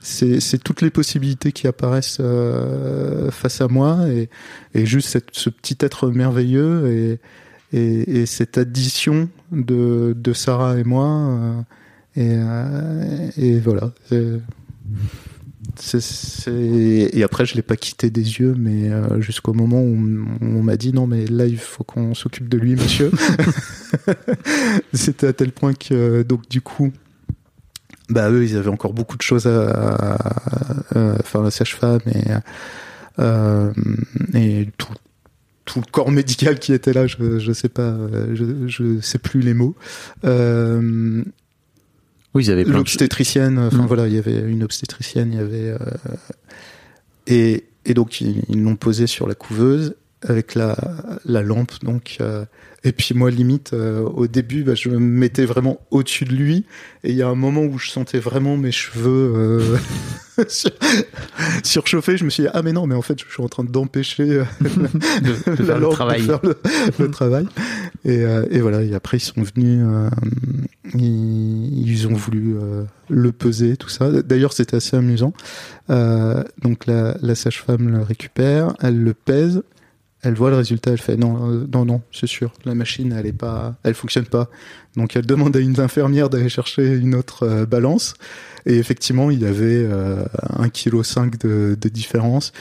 [0.04, 4.28] c'est toutes les possibilités qui apparaissent euh, face à moi et,
[4.74, 7.20] et juste cette, ce petit être merveilleux et,
[7.72, 11.54] et, et cette addition de, de Sarah et moi euh,
[12.16, 13.94] et, euh, et voilà.
[14.12, 14.42] Et
[17.24, 20.76] après je l'ai pas quitté des yeux mais euh, jusqu'au moment où on, on m'a
[20.76, 23.10] dit non mais là il faut qu'on s'occupe de lui monsieur.
[24.92, 26.92] C'était à tel point que donc du coup
[28.10, 30.18] bah eux ils avaient encore beaucoup de choses à,
[31.20, 32.24] enfin la sage-femme et
[33.18, 33.72] euh,
[34.34, 34.92] et tout
[35.64, 37.96] tout le corps médical qui était là je je sais pas
[38.34, 39.74] je je sais plus les mots
[40.24, 41.22] euh,
[42.34, 43.86] Oui, ils avaient de l'obstétricienne enfin Mm.
[43.86, 45.78] voilà il y avait une obstétricienne il y avait euh,
[47.26, 49.94] et et donc ils ils l'ont posé sur la couveuse
[50.26, 50.76] avec la
[51.24, 52.44] la lampe donc euh,
[52.82, 56.64] et puis moi limite euh, au début bah, je me mettais vraiment au-dessus de lui
[57.02, 59.76] et il y a un moment où je sentais vraiment mes cheveux euh,
[60.48, 60.70] sur-
[61.62, 63.64] surchauffés je me suis dit ah mais non mais en fait je suis en train
[63.64, 64.24] d'empêcher
[64.60, 66.22] de, de la faire le travail.
[66.22, 66.56] faire le,
[66.98, 67.46] le travail.
[68.04, 69.82] Et, et voilà, et après ils sont venus,
[70.94, 72.56] ils, ils ont voulu
[73.08, 74.10] le peser, tout ça.
[74.22, 75.32] D'ailleurs, c'était assez amusant.
[75.88, 79.62] Donc la, la sage-femme le récupère, elle le pèse,
[80.24, 83.26] elle voit le résultat, elle fait non, euh, non, non, c'est sûr, la machine, elle
[83.26, 84.48] est pas, elle fonctionne pas.
[84.96, 88.14] Donc elle demande à une infirmière d'aller chercher une autre euh, balance.
[88.66, 90.24] Et effectivement, il y avait euh,
[90.58, 92.52] 1,5 kg de, de différence.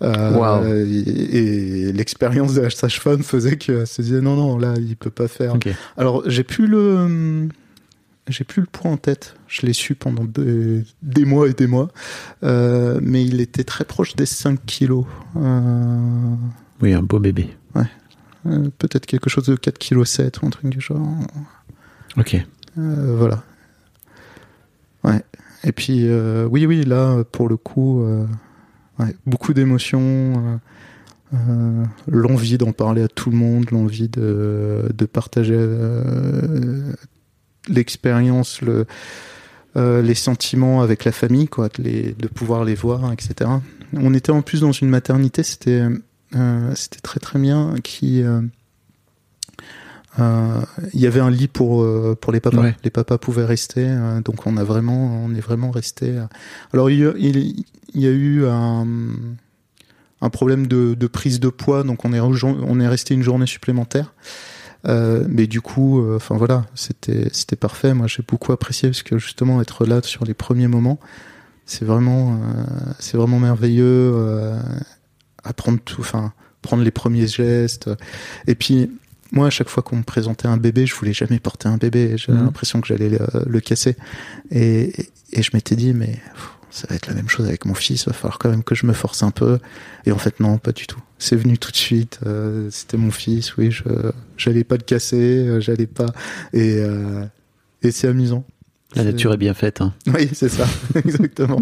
[0.00, 0.64] Wow.
[0.64, 5.10] Et, et l'expérience de la sage-femme faisait qu'elle se disait non, non, là, il peut
[5.10, 5.56] pas faire.
[5.98, 7.48] Alors, j'ai plus le.
[8.30, 9.34] J'ai plus le poids en tête.
[9.48, 11.88] Je l'ai su pendant des, des mois et des mois.
[12.44, 15.04] Euh, mais il était très proche des 5 kilos.
[15.36, 16.34] Euh,
[16.82, 17.50] Oui, un beau bébé.
[18.46, 21.06] euh, Peut-être quelque chose de 4 kg 7 ou un truc du genre.
[22.16, 22.36] Ok.
[22.78, 23.42] Euh, voilà.
[25.04, 25.22] Ouais.
[25.64, 28.02] Et puis, euh, oui, oui, là, pour le coup,
[28.98, 30.60] ouais, beaucoup d'émotions.
[31.34, 36.92] euh, l'envie d'en parler à tout le monde, l'envie de, de partager euh,
[37.68, 38.86] l'expérience, le,
[39.76, 43.50] euh, les sentiments avec la famille, quoi, de, les, de pouvoir les voir, etc.
[43.92, 45.84] On était en plus dans une maternité, c'était
[46.74, 48.40] c'était très très bien, qui euh,
[50.18, 50.60] euh,
[50.92, 52.62] il y avait un lit pour euh, pour les papas.
[52.62, 52.76] Ouais.
[52.84, 56.10] Les papas pouvaient rester, euh, donc on a vraiment on est vraiment resté.
[56.10, 56.24] euh.
[56.72, 57.64] Alors il y a, il,
[57.94, 58.86] il y a eu un
[60.22, 63.46] un problème de, de prise de poids, donc on est on est resté une journée
[63.46, 64.12] supplémentaire.
[64.86, 67.92] Euh, mais du coup, euh, enfin voilà, c'était c'était parfait.
[67.92, 70.98] Moi, j'ai beaucoup apprécié parce que justement être là sur les premiers moments,
[71.66, 72.64] c'est vraiment euh,
[72.98, 74.12] c'est vraiment merveilleux.
[75.44, 77.88] Apprendre tout, enfin prendre les premiers gestes.
[78.46, 78.90] Et puis
[79.32, 82.14] moi, à chaque fois qu'on me présentait un bébé, je voulais jamais porter un bébé.
[82.16, 82.44] J'avais Mhm.
[82.46, 83.96] l'impression que j'allais le, le casser.
[84.50, 87.64] Et, et, et je m'étais dit, mais pff, ça va être la même chose avec
[87.64, 88.02] mon fils.
[88.02, 89.58] Il va falloir quand même que je me force un peu.
[90.04, 91.00] Et en fait, non, pas du tout.
[91.18, 92.18] C'est venu tout de suite.
[92.26, 93.56] euh, C'était mon fils.
[93.56, 93.84] Oui, je
[94.36, 95.46] j'allais pas le casser.
[95.46, 96.06] euh, J'allais pas.
[96.52, 97.24] Et euh,
[97.82, 98.44] et c'est amusant.
[98.96, 99.80] La nature est bien faite.
[99.80, 99.94] hein.
[100.08, 101.60] Oui, c'est ça, exactement.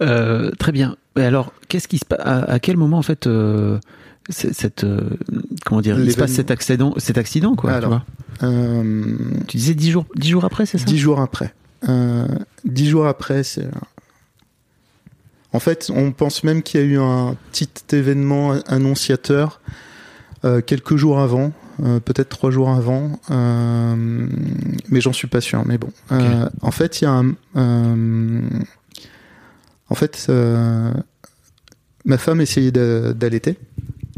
[0.00, 0.96] Euh, très bien.
[1.16, 3.78] Mais alors, qu'est-ce qui se passe à, à quel moment en fait euh,
[4.30, 5.10] cette euh,
[5.64, 8.04] comment dire il se passe cet accident cet accident quoi tu vois
[8.42, 10.84] Euh, Tu disais dix jours dix jours après c'est ça?
[10.84, 11.54] Dix jours après.
[12.64, 13.68] Dix jours après, c'est.
[15.52, 19.60] En fait, on pense même qu'il y a eu un petit événement annonciateur
[20.66, 23.96] quelques jours avant, euh, peut-être trois jours avant, euh,
[24.88, 25.62] mais j'en suis pas sûr.
[25.66, 27.22] Mais bon, Euh, en fait, il y a
[27.54, 28.40] un.
[29.90, 30.92] En fait, euh,
[32.04, 33.58] ma femme essayait d'a- d'allaiter.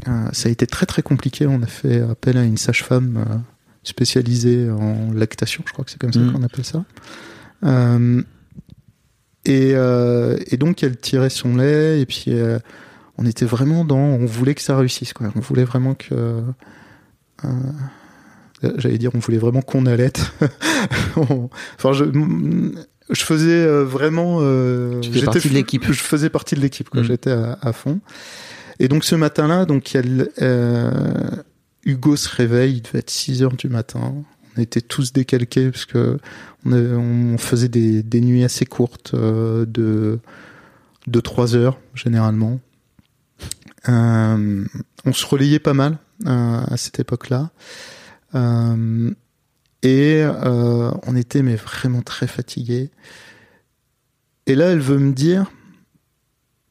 [0.08, 1.46] Euh, ça a été très très compliqué.
[1.46, 3.34] On a fait appel à une sage-femme euh,
[3.82, 6.32] spécialisée en lactation, je crois que c'est comme ça Mhm.
[6.32, 6.84] qu'on appelle ça.
[7.64, 8.22] Euh,
[9.44, 12.58] et, euh, et donc elle tirait son lait et puis euh,
[13.16, 15.32] on était vraiment dans, on voulait que ça réussisse quoi.
[15.36, 16.42] On voulait vraiment que,
[18.76, 20.32] j'allais dire, on voulait vraiment qu'on allaite.
[21.16, 22.04] On- enfin, je,
[23.10, 25.84] je faisais euh, vraiment, euh, Tu j'étais partie de l'équipe.
[25.86, 27.00] Je faisais partie de l'équipe quoi.
[27.02, 27.06] Mhm.
[27.06, 28.00] J'étais à, à fond.
[28.78, 30.90] Et donc ce matin-là, donc elle, euh,
[31.84, 34.14] Hugo se réveille, il devait être 6 heures du matin.
[34.56, 36.18] On était tous décalqués parce que
[36.64, 40.18] on, avait- on faisait des, des nuits assez courtes euh, de
[41.06, 42.60] de 3 heures généralement.
[43.88, 44.64] Euh,
[45.04, 47.50] on se relayait pas mal à cette époque-là.
[48.34, 49.10] Euh,
[49.86, 52.90] et euh, on était mais vraiment très fatigués.
[54.48, 55.50] Et là, elle veut me dire,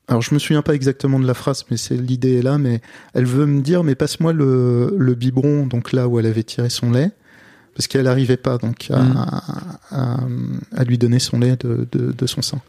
[0.09, 2.81] alors je me souviens pas exactement de la phrase, mais c'est l'idée est là, mais
[3.13, 6.69] elle veut me dire, mais passe-moi le, le biberon, donc là où elle avait tiré
[6.69, 7.11] son lait,
[7.73, 9.17] parce qu'elle n'arrivait pas donc à, Mm.
[9.91, 10.17] à,
[10.75, 12.61] à lui donner son lait de, de, de son sein.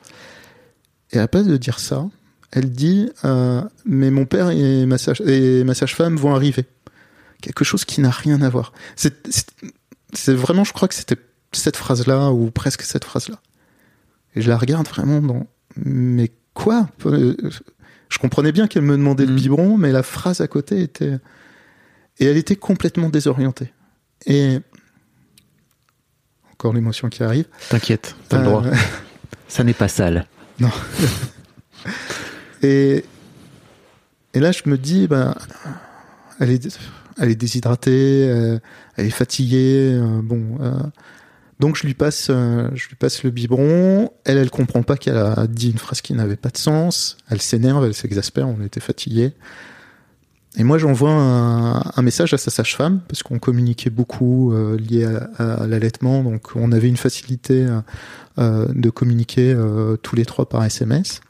[1.12, 2.06] Et à place de dire ça,
[2.52, 6.66] elle dit, euh, mais mon père et ma, sage, et ma sage-femme vont arriver.
[7.42, 8.72] Quelque chose qui n'a rien à voir.
[8.94, 9.14] C'est
[10.12, 11.16] c'est- vraiment, je crois que c'était
[11.52, 13.40] cette phrase-là, ou presque cette phrase-là.
[14.34, 16.88] Et je la regarde vraiment dans, mais quoi?
[17.06, 17.34] Euh,
[18.08, 19.36] Je comprenais bien qu'elle me demandait le Mm.
[19.36, 21.18] biberon, mais la phrase à côté était,
[22.20, 23.72] et elle était complètement désorientée.
[24.26, 24.60] Et
[26.52, 27.46] encore l'émotion qui arrive.
[27.68, 28.62] T'inquiète, t'as le Euh, droit.
[29.48, 30.26] Ça n'est pas sale.
[32.62, 33.04] Et,
[34.34, 35.34] et là, je me dis, ben,
[36.40, 36.78] elle est,
[37.18, 38.58] elle est déshydratée, euh,
[38.96, 40.58] elle est fatiguée, euh, bon.
[40.60, 40.72] euh,
[41.58, 44.10] donc je lui passe, le biberon.
[44.24, 47.16] Elle, elle comprend pas qu'elle a dit une phrase qui n'avait pas de sens.
[47.30, 48.46] Elle s'énerve, elle s'exaspère.
[48.46, 49.32] On était fatigués.
[50.58, 55.06] Et moi, j'envoie un, message à sa sage-femme parce qu'on communiquait beaucoup lié
[55.38, 56.22] à, l'allaitement.
[56.22, 57.66] Donc, on avait une facilité
[58.38, 59.56] de communiquer
[60.02, 61.20] tous les trois par SMS.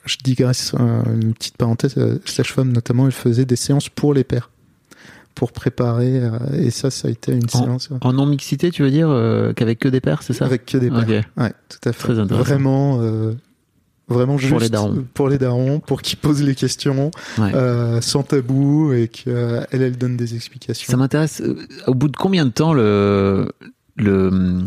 [0.00, 1.94] Euh, je digresse euh, une petite parenthèse.
[1.98, 4.50] euh, Sage-femme notamment, elle faisait des séances pour les pères,
[5.34, 6.18] pour préparer.
[6.20, 9.08] euh, et ça, ça a été une séance euh, En non mixité, tu veux dire
[9.10, 10.44] euh, qu'avec que des pères, c'est ça?
[10.46, 10.98] Avec que des pères.
[11.08, 11.42] Ok.
[11.42, 11.98] Ouais, tout à fait.
[12.02, 12.44] Très intéressant.
[12.44, 13.34] Vraiment, euh,
[14.08, 15.04] vraiment juste les darons.
[15.14, 17.54] pour les darons, pour qu'ils posent les questions Ouais.
[17.54, 20.90] euh, sans tabou et qu'elle, elle donne des explications.
[20.90, 21.40] Ça m'intéresse.
[21.42, 23.48] euh, Au bout de combien de temps le
[23.96, 24.62] le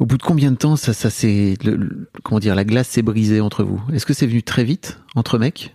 [0.00, 3.40] au bout de combien de temps ça ça le- comment dire la glace s'est brisée
[3.40, 3.80] entre vous?
[3.92, 5.74] Est-ce que c'est venu très vite entre mecs?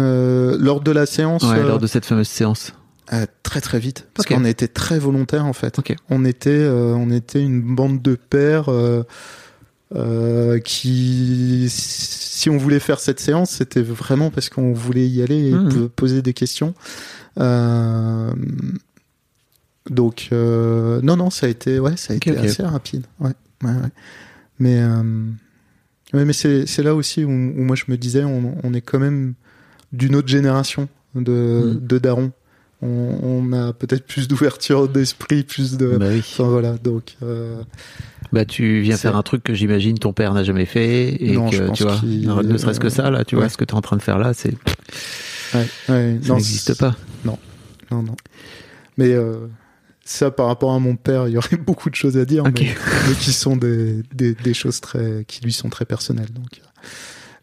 [0.00, 2.72] Euh, lors de la séance, Ouais, euh, lors de cette fameuse séance.
[3.12, 4.34] euh, très très vite, parce Ok.
[4.36, 5.78] qu'on a été très volontaires en fait.
[5.78, 5.94] Ok.
[6.10, 9.02] On était, euh, on était une bande de pères euh,
[9.94, 15.50] euh, qui, si on voulait faire cette séance, c'était vraiment parce qu'on voulait y aller
[15.50, 16.74] et po- poser des questions.
[17.38, 18.32] Euh,
[19.90, 23.04] donc euh, non non, ça a été ouais, ça a été assez rapide.
[23.20, 23.90] Ouais, ouais, ouais.
[24.58, 25.02] Mais euh,
[26.12, 28.80] ouais, mais c'est c'est là aussi où, où moi je me disais, on, on est
[28.80, 29.34] quand même
[29.92, 31.86] d'une autre génération de Mhm.
[31.86, 32.32] de darons.
[32.82, 32.88] on,
[33.22, 35.96] on a peut-être plus d'ouverture d'esprit, plus de.
[35.96, 36.18] Bah oui.
[36.18, 37.16] Enfin voilà, donc.
[37.22, 37.62] euh,
[38.32, 41.50] Bah tu viens faire un truc que j'imagine ton père n'a jamais fait et Non,
[41.50, 42.00] que tu vois,
[42.42, 44.18] ne serait-ce que ça là, tu vois, ce que tu es en train de faire
[44.18, 44.54] là, c'est
[45.54, 46.96] ouais, ouais, ça non, n'existe pas.
[47.24, 47.38] Non,
[47.92, 48.16] non.
[48.98, 49.46] Mais euh,
[50.04, 52.74] ça, par rapport à mon père, il y aurait beaucoup de choses à dire, mais,
[53.08, 56.32] mais qui sont des, des, des choses très, qui lui sont très personnelles.
[56.32, 56.60] Donc,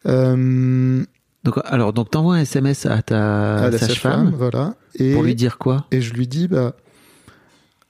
[0.07, 1.03] euh,
[1.43, 4.75] Donc alors donc t'envoies un SMS à ta à sage-femme voilà.
[4.95, 5.85] Et, pour lui dire quoi?
[5.91, 6.75] et je lui dis, bah,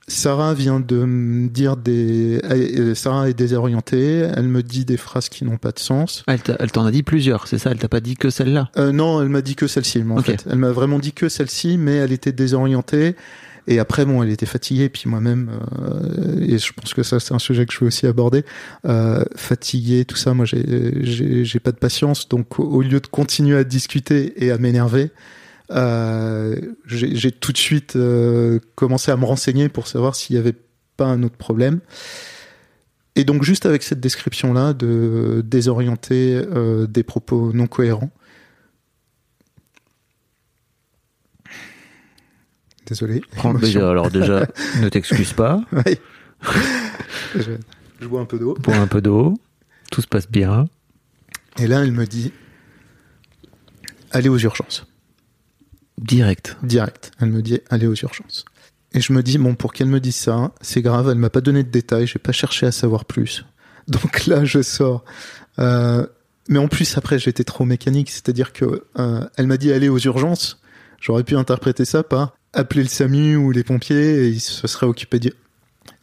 [0.08, 4.28] Sarah vient de me dire des, euh, Sarah est désorientée.
[4.34, 6.24] Elle me dit des phrases qui n'ont pas de sens.
[6.26, 7.70] Elle t'en a dit plusieurs, c'est ça?
[7.70, 8.70] Elle t'a pas dit que celle-là?
[8.76, 10.02] Euh, non, elle m'a dit que celle-ci.
[10.08, 13.14] En fait, elle m'a vraiment dit que celle-ci, mais elle était désorientée.
[13.66, 14.88] Et après, bon, elle était fatiguée.
[14.88, 18.06] Puis moi-même, euh, et je pense que ça, c'est un sujet que je veux aussi
[18.06, 18.44] aborder.
[18.86, 20.34] Euh, fatiguée, tout ça.
[20.34, 22.28] Moi, j'ai, j'ai, pas de patience.
[22.28, 25.10] Donc, au, lieu de continuer à discuter et à m'énerver,
[25.70, 30.38] euh, j'ai, j'ai tout de suite euh, commencé à me renseigner pour savoir s'il y
[30.38, 30.54] avait
[30.96, 31.80] pas un autre problème.
[33.14, 38.10] Et donc, juste avec cette description-là de désorienter euh, des propos non cohérents.
[42.86, 43.22] Désolé.
[43.60, 44.46] Déjà, alors déjà,
[44.80, 45.60] ne t'excuse pas,
[47.34, 47.52] je,
[48.00, 48.54] je bois un peu d'eau.
[48.60, 49.34] bois un peu d'eau,
[49.90, 50.66] tout se passe bien.
[51.58, 52.32] Et là, elle me dit
[54.10, 54.86] allez aux urgences.
[55.98, 56.56] Direct.
[56.62, 57.12] Direct.
[57.20, 58.44] Elle me dit allez aux urgences.
[58.94, 61.08] Et je me dis bon, pour qu'elle me dise ça, c'est grave.
[61.10, 62.06] Elle m'a pas donné de détails.
[62.06, 63.44] J'ai pas cherché à savoir plus.
[63.88, 65.04] Donc là, je sors.
[65.58, 66.06] Euh,
[66.48, 68.10] mais en plus, après, j'étais trop mécanique.
[68.10, 70.60] C'est-à-dire que euh, elle m'a dit allez aux urgences.
[71.00, 74.86] J'aurais pu interpréter ça par appeler le SAMU ou les pompiers et ils se seraient
[74.86, 75.32] occupés du,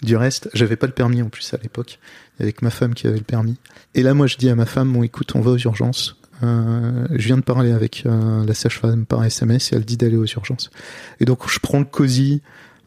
[0.01, 0.49] du reste.
[0.53, 1.99] J'avais pas le permis en plus à l'époque.
[2.39, 3.57] Que ma femme qui avait le permis.
[3.95, 6.15] Et là, moi, je dis à ma femme, bon, écoute, on va aux urgences.
[6.41, 10.15] Euh, je viens de parler avec euh, la sage-femme par SMS et elle dit d'aller
[10.15, 10.69] aux urgences.
[11.19, 12.41] Et donc, je prends le COSI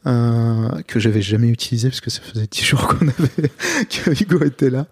[0.06, 3.50] euh, que j'avais jamais utilisé parce que ça faisait 10 jours qu'on avait
[3.90, 4.86] que Hugo était là.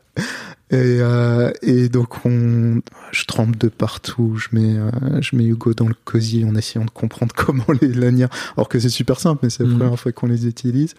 [0.72, 2.80] Et, euh, et donc, on,
[3.12, 4.36] je trempe de partout.
[4.36, 7.88] Je mets, euh, je mets Hugo dans le COSI en essayant de comprendre comment les
[7.92, 8.28] lanières.
[8.56, 9.78] Alors que c'est super simple, mais c'est la Mhm.
[9.78, 10.94] première fois qu'on les utilise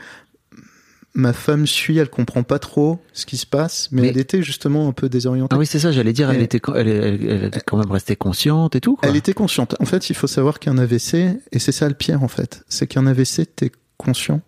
[1.13, 4.41] ma femme suit, elle comprend pas trop ce qui se passe, mais, Mais- elle était
[4.41, 5.53] justement un peu désorientée.
[5.53, 7.91] Ah oui, c'est ça, j'allais dire, elle Et- était, elle, elle, elle était quand même
[7.91, 9.09] restée consciente et tout, quoi.
[9.09, 9.75] Elle était consciente.
[9.81, 12.87] En fait, il faut savoir qu'un AVC, et c'est ça le pire en fait, c'est
[12.87, 14.39] qu'un AVC, t'es conscient.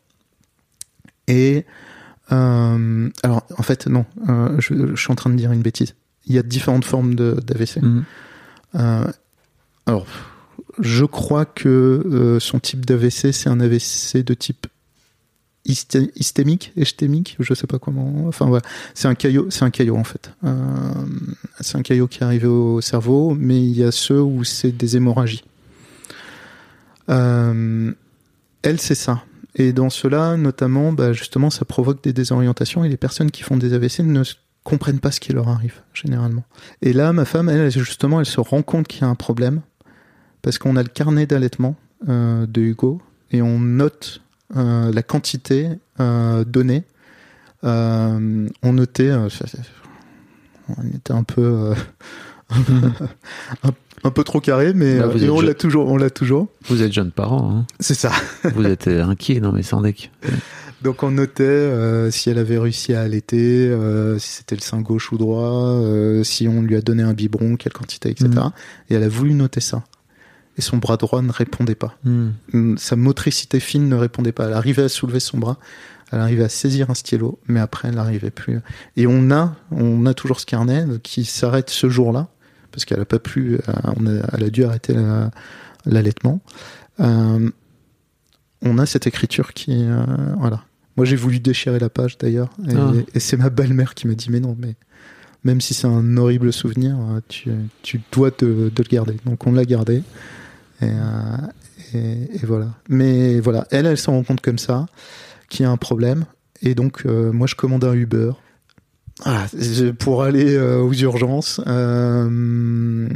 [1.28, 1.66] Et
[2.32, 5.96] euh, alors, en fait, non, euh, je, je suis en train de dire une bêtise.
[6.26, 7.82] Il y a différentes formes d'AVC.
[7.82, 8.04] Mhm.
[8.76, 9.08] Euh,
[9.86, 10.06] alors,
[10.80, 14.68] je crois que son type d'AVC, c'est un AVC de type
[15.66, 18.26] hysté- hystémique, hystémique, je sais pas comment.
[18.28, 20.32] Enfin voilà, c'est un caillot, c'est un caillot en fait.
[21.60, 24.72] C'est un caillot qui est arrivé au cerveau, mais il y a ceux où c'est
[24.72, 25.44] des hémorragies.
[27.10, 27.96] Elle,
[28.80, 29.24] c'est ça.
[29.56, 33.58] Et dans cela, notamment, bah, justement, ça provoque des désorientations et les personnes qui font
[33.58, 34.24] des AVC ne
[34.64, 36.44] comprennent pas ce qui leur arrive, généralement.
[36.82, 39.62] Et là, ma femme, elle, justement, elle se rend compte qu'il y a un problème
[40.42, 41.76] parce qu'on a le carnet d'allaitement
[42.10, 44.22] euh, de Hugo et on note
[44.56, 46.84] euh, la quantité euh, donnée.
[47.64, 51.74] On notait, on était un peu,
[52.52, 53.70] un,
[54.04, 56.48] un peu trop carré, mais, euh, on je- l'a toujours, on l'a toujours.
[56.68, 57.66] Vous êtes jeunes parents, hein.
[57.80, 58.12] C'est ça.
[58.56, 60.12] Vous êtes euh, inquiets, non mais sans deck.
[60.82, 64.82] Donc on notait euh, si elle avait réussi à allaiter, euh, si c'était le sein
[64.82, 65.48] gauche ou droit,
[65.80, 68.28] euh, si on lui a donné un biberon, quelle quantité, etc.
[68.30, 68.52] Mhm.
[68.90, 69.84] Et elle a voulu noter ça.
[70.58, 71.96] Et son bras droit ne répondait pas.
[72.04, 72.32] Hmm.
[72.52, 74.46] Mm, Sa motricité fine ne répondait pas.
[74.48, 75.58] Elle arrivait à soulever son bras,
[76.14, 78.60] elle arrivait à saisir un stylo, mais après elle n'arrivait plus.
[78.98, 82.28] Et on a, on a toujours ce carnet qui s'arrête ce jour-là
[82.72, 85.30] parce qu'elle a pas pu, euh, on a- elle a dû arrêter la-
[85.86, 86.40] l'allaitement.
[87.00, 87.50] Euh,
[88.62, 90.06] on a cette écriture qui, euh,
[90.38, 90.62] voilà.
[90.96, 92.92] Moi j'ai voulu déchirer la page d'ailleurs, et, Ah.
[93.16, 94.76] et c'est ma belle-mère qui m'a dit mais non, mais
[95.44, 99.18] même si c'est un horrible souvenir, euh, tu, tu dois te- de le garder.
[99.26, 100.04] Donc on l'a gardé.
[100.82, 101.38] Et, euh,
[101.94, 102.70] et, et voilà.
[102.90, 104.86] Mais voilà, elle, elle s'en rend compte comme ça,
[105.54, 106.26] qu'il a un problème.
[106.62, 108.32] Et donc, euh, moi, je commande un Uber.
[110.00, 111.62] Pour aller euh, aux urgences.
[111.68, 113.08] euh,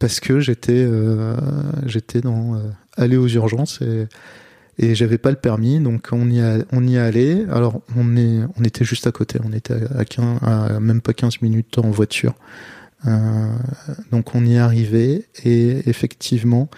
[0.00, 0.86] parce que j'étais
[1.86, 2.60] j'étais dans
[2.96, 3.80] aller aux urgences
[4.78, 5.80] et, j'avais pas le permis.
[5.80, 7.44] Donc, on y, a, on y allé.
[7.50, 9.40] Alors, on, est, on était juste à côté.
[9.44, 12.34] On était à, 15, à même pas 15 minutes en voiture.
[14.10, 16.68] Donc on y est arrivé et effectivement,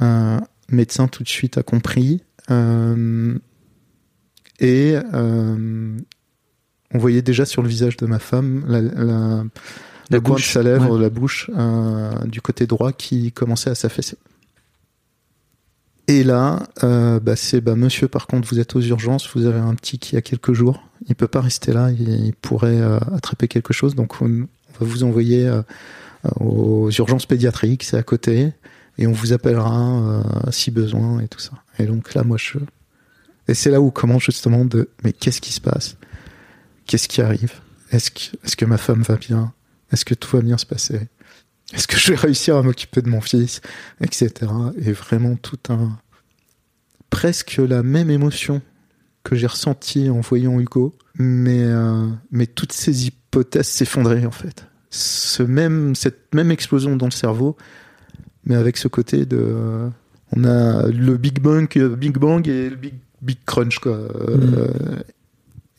[0.00, 2.22] un médecin tout de suite a compris
[4.60, 5.96] et euh,
[6.94, 9.44] on voyait déjà sur le visage de ma femme la, la,
[10.10, 11.00] le coin de bouche, sa lèvre, ouais.
[11.00, 14.16] la bouche euh, du côté droit qui commençait à s'affaisser.
[16.08, 19.60] Et là, euh, bah, c'est bah, monsieur, par contre, vous êtes aux urgences, vous avez
[19.60, 22.98] un petit qui a quelques jours, il peut pas rester là, il, il pourrait euh,
[23.14, 25.62] attraper quelque chose, donc on, on va vous envoyer euh,
[26.40, 28.52] aux urgences pédiatriques, c'est à côté,
[28.98, 31.52] et on vous appellera si besoin et tout ça.
[31.78, 32.58] Et donc là, moi, je.
[33.48, 34.88] Et c'est là où commence justement de.
[35.04, 35.96] Mais qu'est-ce qui se passe?
[36.86, 37.52] Qu'est-ce qui arrive?
[37.90, 39.52] Est-ce que, est que ma femme va bien?
[39.92, 41.08] Est-ce que tout va bien se passer?
[41.72, 43.60] Est-ce que je vais réussir à m'occuper de mon fils?
[44.00, 44.30] Etc.
[44.78, 45.98] Et vraiment tout un.
[47.10, 48.62] Presque la même émotion
[49.22, 54.66] que j'ai ressentie en voyant Hugo, mais, euh, mais toutes ces hypothèses s'effondraient en fait.
[54.90, 57.56] Ce même, cette même explosion dans le cerveau,
[58.44, 59.38] mais avec ce côté de.
[59.38, 59.88] euh,
[60.34, 63.92] on a le Big Bang, euh, Big Bang et le Big, Big Crunch, quoi.
[63.92, 64.68] Euh,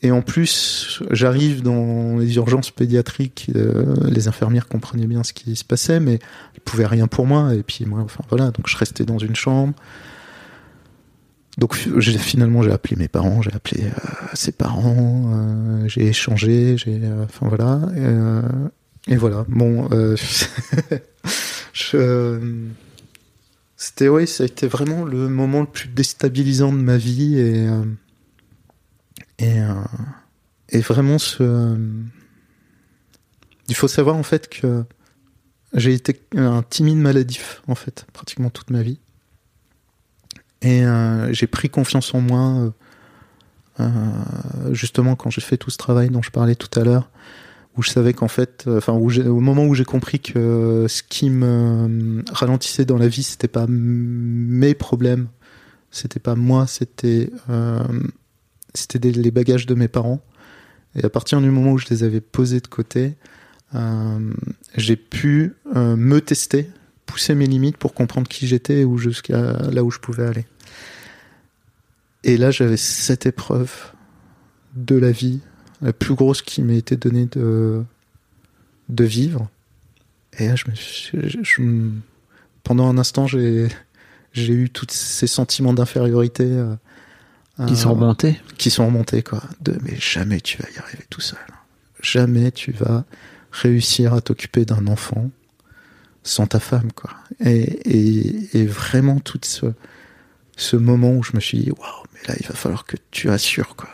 [0.04, 3.50] et en plus, j'arrive dans les urgences pédiatriques.
[3.56, 6.18] euh, les infirmières comprenaient bien ce qui se passait, mais
[6.54, 7.54] ils pouvaient rien pour moi.
[7.54, 9.72] Et puis moi, enfin voilà, donc je restais dans une chambre.
[11.56, 17.00] Donc finalement, j'ai appelé mes parents, j'ai appelé euh, ses parents, euh, j'ai échangé, j'ai,
[17.22, 17.80] enfin voilà.
[19.08, 19.46] Et, et voilà.
[19.48, 19.88] Bon,
[21.72, 22.40] je,
[23.84, 27.68] c'était oui, ça a été vraiment le moment le plus déstabilisant de ma vie et
[27.68, 27.84] euh,
[29.38, 29.74] et euh,
[30.70, 31.42] et vraiment ce.
[31.42, 31.76] euh,
[33.68, 34.84] il faut savoir en fait que
[35.74, 39.00] j'ai été un timide maladif en fait pratiquement toute ma vie
[40.62, 40.84] et
[41.32, 42.72] j'ai pris confiance en moi
[44.70, 47.10] justement quand j'ai fait tout ce travail dont je parlais tout à l'heure
[47.76, 51.30] où je savais qu'en fait, euh, enfin, au moment où j'ai compris que ce qui
[51.30, 55.28] me euh, ralentissait dans la vie, c'était pas mes problèmes,
[55.90, 57.82] c'était pas moi, c'était euh,
[58.74, 60.20] c'était les bagages de mes parents.
[60.96, 63.14] Et à partir du moment où je les avais posés de côté,
[64.76, 66.70] j'ai pu me tester,
[67.06, 70.46] pousser mes limites pour comprendre qui j'étais et où jusqu'à là où je pouvais aller.
[72.22, 73.72] Et là, j'avais cette épreuve
[74.76, 75.40] de la vie
[75.84, 77.84] la plus grosse qui m'ait été donnée de,
[78.88, 79.48] de vivre.
[80.38, 81.62] Et là, je me je- je
[82.64, 83.68] pendant un instant, j'ai,
[84.32, 86.44] j'ai eu tous ces sentiments d'infériorité.
[86.44, 86.74] euh,
[87.68, 88.40] Qui euh, sont remontés.
[88.58, 89.42] qui sont remontés, quoi.
[89.60, 91.38] De, mais jamais tu vas y arriver tout seul.
[92.02, 93.04] Jamais tu vas
[93.52, 95.30] réussir à t'occuper d'un enfant
[96.24, 97.10] sans ta femme, quoi.
[97.40, 99.66] Et, et, et vraiment tout ce,
[100.56, 103.28] ce moment où je me suis dit, waouh, mais là, il va falloir que tu
[103.30, 103.90] assures, quoi.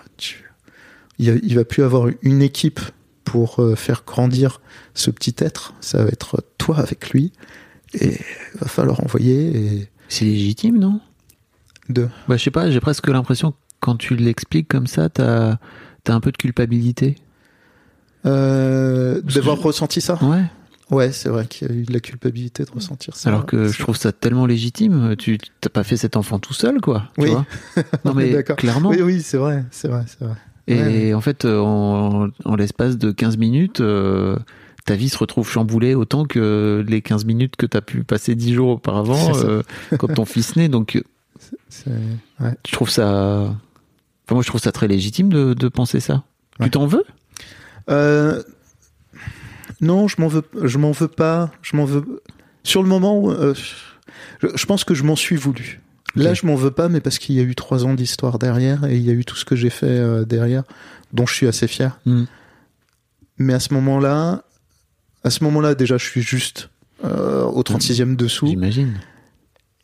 [1.22, 2.80] Il, va plus avoir une équipe
[3.24, 4.60] pour euh, faire grandir
[4.94, 5.74] ce petit être.
[5.80, 7.32] Ça va être toi avec lui.
[7.92, 8.18] Et
[8.54, 11.00] il va falloir envoyer et C'est légitime, non?
[11.88, 12.08] De.
[12.28, 15.58] Bah, je sais pas, j'ai presque l'impression que quand tu l'expliques comme ça, t'as
[16.08, 17.16] as un peu de culpabilité.
[18.26, 20.18] Euh, d'avoir que- ressenti ça?
[20.22, 20.42] Ouais.
[20.90, 23.28] Ouais, c'est vrai qu'il y a eu de la culpabilité de ressentir ça.
[23.28, 25.14] Alors que je trouve ça tellement légitime.
[25.16, 27.10] Tu t'as pas fait cet enfant tout seul, quoi.
[27.16, 27.30] Tu Oui.
[27.30, 27.46] vois?
[28.04, 28.90] Non, mais clairement.
[28.90, 30.34] Oui, oui, c'est vrai, c'est vrai, c'est vrai.
[30.66, 30.76] Et
[31.08, 31.14] Ouais.
[31.14, 34.36] en fait, euh, en, en l'espace de 15 minutes, euh,
[34.84, 38.34] ta vie se retrouve chamboulée autant que les 15 minutes que tu as pu passer
[38.34, 39.62] 10 jours auparavant euh,
[39.98, 40.68] quand ton fils naît.
[40.68, 41.02] Donc,
[41.68, 41.90] C'est-
[42.40, 42.54] ouais.
[42.66, 43.08] je trouve ça.
[44.26, 46.22] Enfin, moi, je trouve ça très légitime de, de penser ça.
[46.60, 46.66] Ouais.
[46.66, 47.04] Tu t'en veux?
[47.88, 48.42] Euh,
[49.80, 51.50] non, je m'en veux, je m'en veux pas.
[51.62, 52.22] Je m'en veux.
[52.62, 55.80] Sur le moment, je, je pense que je m'en suis voulu.
[56.16, 58.84] Là, je m'en veux pas, mais parce qu'il y a eu trois ans d'histoire derrière
[58.84, 60.64] et il y a eu tout ce que j'ai fait euh, derrière,
[61.12, 61.98] dont je suis assez fier.
[62.04, 62.24] Mm.
[63.38, 64.44] Mais à ce moment-là,
[65.24, 66.70] à ce moment-là, déjà, je suis juste
[67.04, 68.46] euh, au 36e dessous.
[68.46, 68.94] J'imagine.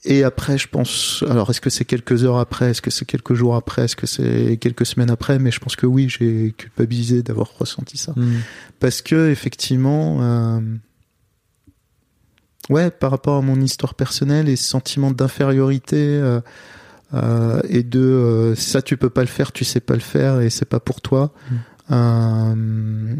[0.04, 1.24] Et après, je pense.
[1.28, 4.06] Alors, est-ce que c'est quelques heures après Est-ce que c'est quelques jours après Est-ce que
[4.06, 8.12] c'est quelques semaines après Mais je pense que oui, j'ai culpabilisé d'avoir ressenti ça.
[8.14, 8.36] Mm.
[8.78, 10.60] Parce que, effectivement, euh,
[12.70, 16.40] ouais, par rapport à mon histoire personnelle et ce sentiment d'infériorité euh,
[17.14, 20.40] euh, et de euh, ça, tu peux pas le faire, tu sais pas le faire
[20.40, 21.32] et c'est pas pour toi.
[21.90, 23.14] euh,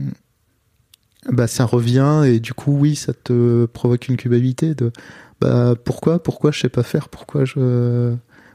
[1.30, 4.92] bah ça revient et du coup oui ça te provoque une culpabilité de
[5.40, 8.14] bah pourquoi pourquoi je sais pas faire pourquoi je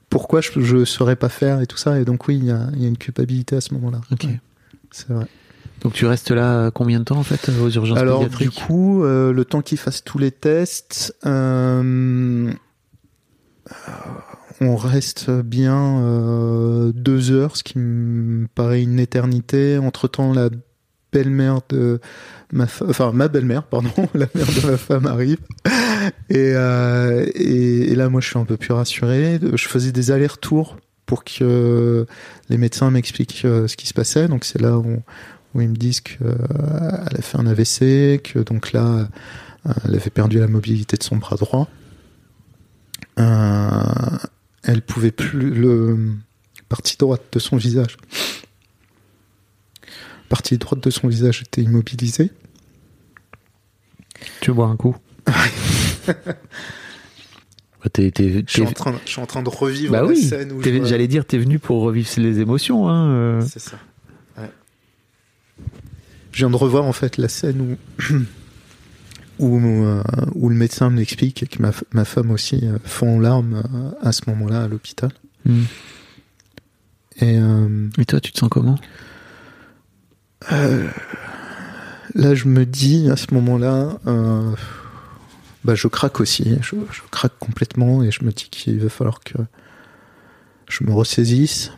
[0.10, 2.70] pourquoi je je saurais pas faire et tout ça et donc oui il y a,
[2.78, 4.24] y a une culpabilité à ce moment-là Ok.
[4.24, 4.40] Ouais,
[4.92, 5.26] c'est vrai
[5.82, 9.04] Donc, tu restes là combien de temps, en fait, aux urgences alors du pédiatriques coup
[9.04, 12.52] euh, le temps qu'ils fassent tous les tests euh,
[13.72, 13.74] euh,
[14.60, 19.78] on reste bien euh, deux heures ce qui me paraît une éternité.
[19.80, 20.50] Entre temps la
[21.12, 22.00] belle-mère de
[22.54, 25.40] ma fa- enfin ma belle-mère pardon la mère de ma femme arrive.
[26.30, 29.40] Et, euh, et, et là moi je suis un peu plus rassuré.
[29.42, 30.78] Je faisais des allers-retours
[31.08, 32.06] pour que
[32.50, 34.28] les médecins m'expliquent euh, ce qui se passait.
[34.28, 35.00] Donc c'est là où,
[35.54, 36.28] où ils me disent qu'elle
[37.18, 39.10] a fait un AVC que donc là
[39.68, 41.68] euh, elle avait perdu la mobilité de son bras droit
[43.20, 44.18] Euh,
[44.64, 46.14] elle pouvait plus le
[46.70, 47.98] partie droite de son visage.
[50.30, 52.32] Partie droite de son visage était immobilisée.
[54.40, 54.96] Tu bois un coup.
[57.94, 60.22] T'es- t'es- Je suis, en train, je suis en train de revivre Bah la oui,
[60.22, 62.88] scène où vois- j'allais dire, t'es venu pour revivre les émotions.
[62.88, 63.42] Hein, euh.
[63.42, 63.78] C'est ça.
[66.32, 68.04] Je viens de revoir en fait la scène où
[69.42, 70.04] où, euh,
[70.36, 73.64] où le médecin me l'explique et que ma, ma femme aussi euh, fond en larmes
[73.74, 75.12] euh, à ce moment-là à l'hôpital.
[75.46, 75.64] Hmm.
[77.20, 78.78] Et euh, Et toi, tu te sens comment?
[82.14, 84.00] Là, je me dis à ce moment-là,
[85.64, 86.58] bah, je craque aussi.
[86.62, 89.38] Je, je craque complètement et je me dis qu'il va falloir que
[90.68, 91.72] je me ressaisisse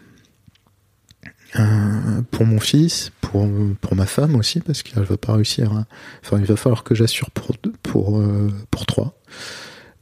[1.59, 3.47] euh, pour mon fils, pour,
[3.81, 5.71] pour ma femme aussi, parce qu'elle va pas réussir.
[5.73, 5.85] à-
[6.23, 9.19] Enfin, il va falloir que j'assure pour, deux- pour, euh, pour trois.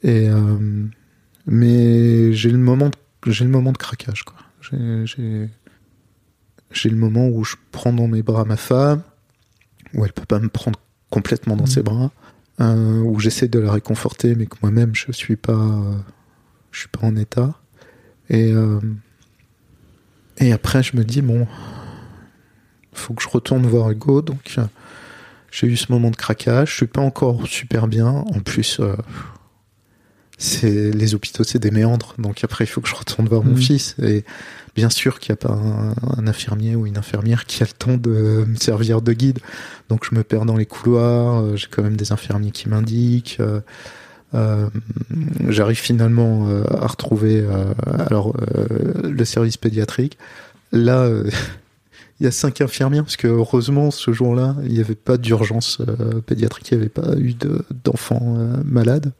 [0.03, 0.85] Et, euh,
[1.45, 4.37] mais j'ai le moment, de- j'ai le moment de craquage, quoi.
[4.61, 5.05] J'ai,
[6.89, 9.01] le moment où je prends dans mes bras ma femme,
[9.93, 10.79] où elle peut pas me prendre
[11.09, 12.11] complètement dans ses bras,
[12.61, 15.81] euh, où j'essaie de la réconforter, mais que moi-même je suis pas,
[16.71, 17.55] je suis pas en état.
[18.29, 18.53] Et
[20.37, 21.47] et après je me dis bon,
[22.93, 24.63] faut que je retourne voir Hugo, donc euh,
[25.51, 26.69] j'ai eu ce moment de craquage.
[26.71, 28.07] Je suis pas encore super bien.
[28.07, 28.95] En plus, euh,
[30.37, 32.15] c'est les hôpitaux, c'est des méandres.
[32.17, 33.57] Donc après, il faut que je retourne voir mon Mhm.
[33.57, 33.95] fils.
[34.01, 34.23] Et
[34.75, 37.73] bien sûr qu'il n'y a pas un, un infirmier ou une infirmière qui a le
[37.73, 39.39] temps de me servir de guide.
[39.89, 41.41] Donc je me perds dans les couloirs.
[41.43, 43.37] euh, J'ai quand même des infirmiers qui m'indiquent.
[44.33, 44.67] Euh,
[45.49, 47.73] J'arrive finalement euh, à retrouver euh,
[48.07, 48.35] alors
[49.03, 50.17] le service pédiatrique.
[50.71, 51.09] Là,
[52.19, 55.81] il y a cinq infirmières parce que heureusement ce jour-là, il n'y avait pas d'urgence
[56.25, 59.11] pédiatrique, il n'y avait pas eu de- d'enfants euh, malades.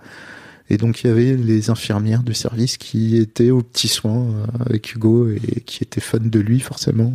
[0.69, 4.27] Et donc il y avait les infirmières du service qui étaient aux petits soins
[4.65, 7.11] avec Hugo et qui étaient fans de lui forcément,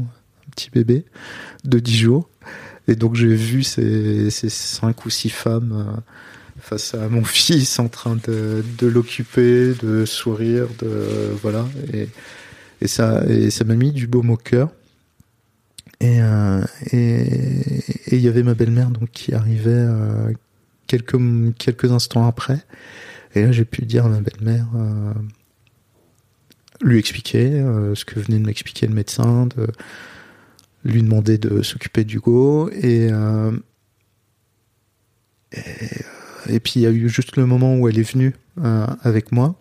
[0.47, 1.07] un petit bébé
[1.65, 2.29] de 10 jours.
[2.87, 6.03] Et donc j'ai vu ces, cinq ou six femmes
[6.67, 11.65] face à mon fils en train de, l'occuper, de sourire, de voilà.
[11.93, 12.09] Et,
[12.87, 13.25] ça
[13.65, 14.71] m'a mis du baume au cœur.
[16.01, 16.63] Et euh,
[16.93, 20.33] il y avait ma belle-mère donc qui arrivait euh,
[20.87, 22.59] quelques instants après.
[23.35, 25.15] Et là, j'ai pu dire à ma belle-mère, euh,
[26.83, 27.51] lui expliquer
[27.95, 29.69] ce que venait de m'expliquer le médecin, de
[30.85, 32.71] lui demander de s'occuper d'Hugo.
[32.71, 33.09] Et,
[35.53, 35.61] et,
[36.49, 39.33] et puis, il y a eu juste le moment où elle est venue euh, avec
[39.33, 39.55] moi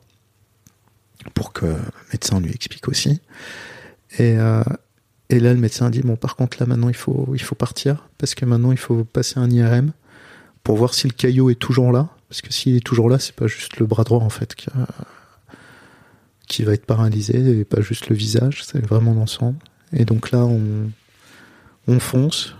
[1.34, 1.78] pour que le
[2.12, 3.22] médecin lui explique aussi.
[4.20, 4.64] Et, euh,
[5.30, 8.08] là, le médecin a dit, bon, par contre, là, maintenant, il faut, il faut partir
[8.18, 9.92] parce que maintenant, il faut passer un IRM
[10.64, 12.10] pour voir si le caillot est toujours là.
[12.30, 14.68] Parce que s'il est toujours là, c'est pas juste le bras droit en fait qui,
[14.72, 14.88] a-
[16.48, 19.58] qui va être paralysé et pas juste le visage, c'est vraiment l'ensemble.
[19.94, 20.92] Et donc là, on,
[21.88, 22.56] on fonce.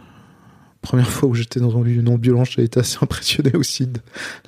[0.86, 4.00] Première fois où j'étais dans une ambulance, j'ai été assez impressionné aussi de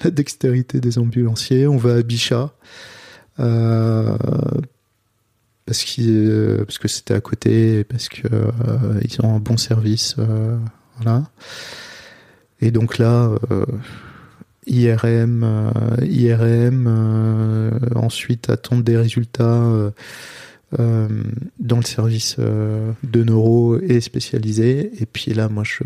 [0.03, 1.65] la dextérité des ambulanciers.
[1.65, 2.53] On va à Bichat.
[3.39, 4.15] Euh,
[5.65, 10.15] parce, euh, parce que c'était à côté, et parce que euh, ont un bon service.
[10.97, 11.23] voilà.
[12.61, 13.31] Et donc là,
[14.67, 15.71] IRM,
[16.03, 19.91] IRM, ensuite attendre des résultats
[20.77, 24.91] dans le service de neuro et spécialisé.
[25.01, 25.83] Et puis là, moi, je,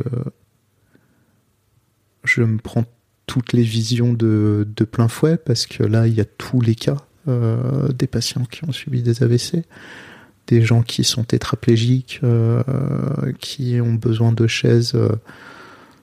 [2.24, 2.86] je me prends
[3.28, 6.76] toutes les visions de, de plein fouet parce que là, il y a tous les
[6.76, 6.98] cas
[7.28, 9.64] euh, des patients qui ont subi des AVC,
[10.48, 12.62] des gens qui sont tétraplégiques, euh,
[13.40, 14.94] qui ont besoin de chaises.
[14.96, 15.10] euh,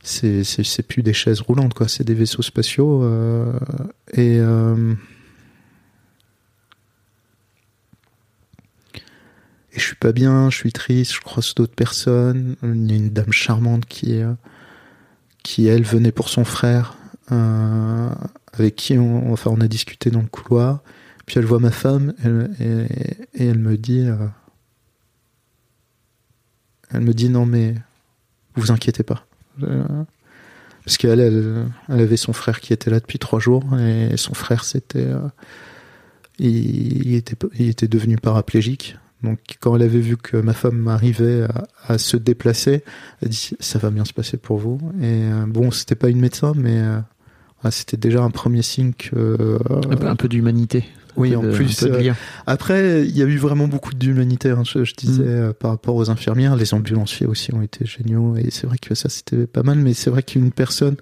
[0.02, 3.52] c'est plus des chaises roulantes quoi c'est des vaisseaux spatiaux euh,
[4.14, 4.40] et et
[9.78, 13.10] je suis pas bien je suis triste je croise d'autres personnes il y a une
[13.10, 14.22] dame charmante qui
[15.48, 16.94] qui elle venait pour son frère
[17.32, 18.10] euh,
[18.52, 20.80] avec qui on enfin on a discuté dans le couloir
[21.24, 22.12] puis elle voit ma femme
[22.60, 24.26] et, elle me dit euh,
[26.90, 27.74] elle me dit non mais
[28.56, 29.24] vous inquiétez pas
[29.62, 30.04] euh,
[30.84, 34.64] Parce qu'elle, elle, avait son frère qui était là depuis trois jours et son frère,
[34.64, 35.08] c'était,
[36.38, 38.98] il était, il était devenu paraplégique.
[39.22, 42.84] Donc, quand elle avait vu que ma femme arrivait à, à se déplacer,
[43.20, 44.78] elle dit ça va bien se passer pour vous.
[45.00, 46.98] Et euh, bon, c'était pas une médecin, mais euh,
[47.64, 49.08] ah, c'était déjà un premier signe que.
[49.16, 49.58] euh,
[50.02, 50.84] Un peu, d'humanité.
[51.16, 51.82] Oui, en de- plus.
[51.82, 52.12] euh,
[52.46, 54.50] après, il y a eu vraiment beaucoup d'humanité.
[54.50, 55.52] hein, je, je disais Mm.
[55.54, 59.08] par rapport aux infirmières, les ambulanciers aussi ont été géniaux et c'est vrai que ça
[59.08, 59.78] c'était pas mal.
[59.78, 60.94] Mais c'est vrai qu'une personne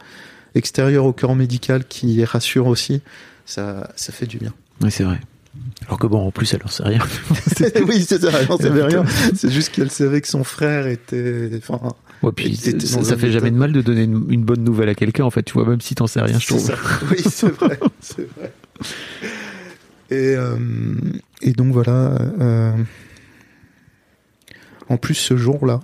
[0.55, 3.03] extérieure au corps médical qui rassure aussi,
[3.45, 4.55] ça, ça fait du bien.
[4.81, 5.21] Oui, c'est vrai.
[5.87, 6.99] Alors que bon, en plus, elle en sait rien.
[7.87, 9.05] oui, c'est ça, elle n'en savait rien.
[9.35, 11.51] C'est juste qu'elle savait que son frère était.
[11.59, 11.81] Enfin,
[12.23, 14.89] Ouais, puis était ça, ça fait jamais de mal de donner une, une bonne nouvelle
[14.89, 16.67] à quelqu'un, en fait, tu vois, même si t'en sais rien, je C'est trouve.
[16.67, 16.75] ça.
[17.11, 17.79] Oui, c'est vrai.
[18.01, 18.53] c'est vrai.
[20.11, 20.57] Et, euh,
[21.43, 22.17] et donc voilà.
[22.41, 22.73] euh,
[24.89, 25.81] en plus, ce jour-là,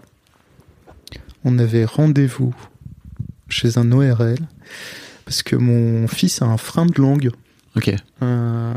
[1.45, 2.55] on avait rendez-vous
[3.49, 4.37] chez un ORL
[5.25, 7.31] parce que mon fils a un frein de langue.
[7.77, 7.95] Ok.
[8.23, 8.75] Euh,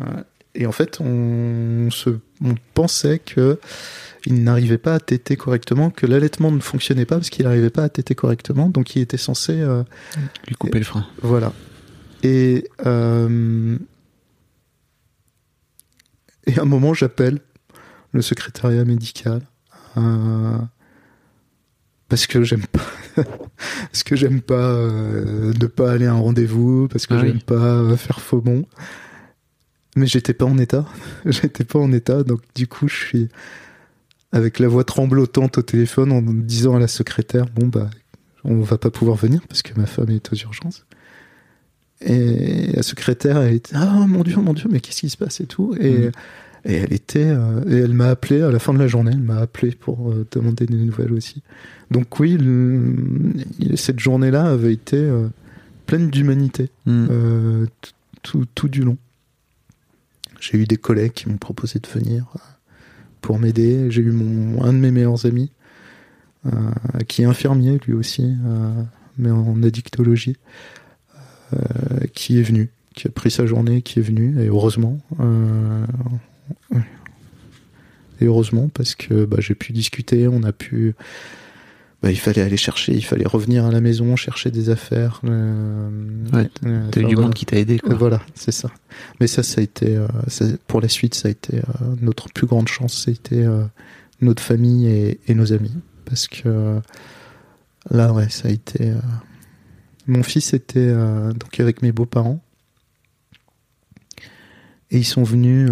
[0.56, 2.10] et en fait, on, se,
[2.44, 3.60] on pensait que
[4.26, 7.84] il n'arrivait pas à téter correctement, que l'allaitement ne fonctionnait pas parce qu'il n'arrivait pas
[7.84, 9.84] à téter correctement, donc il était censé euh,
[10.48, 11.06] Lui couper le frein.
[11.22, 11.54] voilà.
[12.24, 13.78] Et, euh,
[16.48, 17.40] et à un moment, j'appelle
[18.14, 19.42] le secrétariat médical
[19.98, 20.58] euh,
[22.10, 22.82] parce que j'aime pas,
[23.92, 27.28] parce que j'aime pas ne pas aller à un rendez-vous, parce que Ah oui.
[27.28, 28.66] j'aime pas faire faux bon.
[29.96, 30.86] Mais j'étais pas en état,
[31.26, 33.30] j'étais pas en état, donc du coup, je suis
[34.32, 37.90] avec la voix tremblotante au téléphone en disant à la secrétaire, bon bah,
[38.44, 40.86] on va pas pouvoir venir parce que ma femme est aux urgences.
[42.02, 45.40] Et la secrétaire, elle était ah mon dieu, mon dieu, mais qu'est-ce qui se passe
[45.40, 45.76] et tout?
[45.80, 46.12] Et, Mhm.
[46.66, 49.12] et elle était, euh, et elle m'a appelé à la fin de la journée.
[49.14, 51.42] Elle m'a appelé pour euh, demander des nouvelles aussi.
[51.92, 52.96] Donc oui, le-
[53.78, 55.28] cette journée-là avait été euh,
[55.86, 56.70] pleine d'humanité
[57.82, 57.92] t-
[58.24, 58.98] tout, tout du long.
[60.46, 62.40] J'ai eu des collègues qui m'ont proposé de venir euh,
[63.20, 63.90] pour m'aider.
[63.90, 65.52] J'ai eu mon un de mes meilleurs amis
[66.46, 66.52] euh,
[67.08, 68.84] qui est infirmier lui aussi, euh,
[69.18, 70.38] mais en addictologie,
[72.14, 75.00] qui est venu, qui a pris sa journée, qui est venu, et heureusement.
[78.20, 80.94] et heureusement parce que bah, j'ai pu discuter, on a pu.
[82.06, 85.22] Bah, il fallait aller chercher, il fallait revenir à la maison, chercher des affaires.
[85.24, 85.90] euh,
[86.32, 87.28] Ouais, euh, T'as eu du voilà.
[87.30, 87.96] monde qui t'a aidé, quoi.
[87.96, 88.70] Voilà, c'est ça.
[89.20, 91.62] Mais ça, ça a été, euh, ça- pour la suite, ça a été euh,
[92.02, 93.44] notre plus grande chance, c'était
[94.22, 95.74] notre famille et, et nos amis.
[96.06, 96.80] Parce que
[97.90, 98.94] là, ouais, ça a été.
[100.06, 100.94] mon fils était
[101.34, 102.40] donc avec mes beaux-parents.
[104.92, 105.72] Et ils sont venus,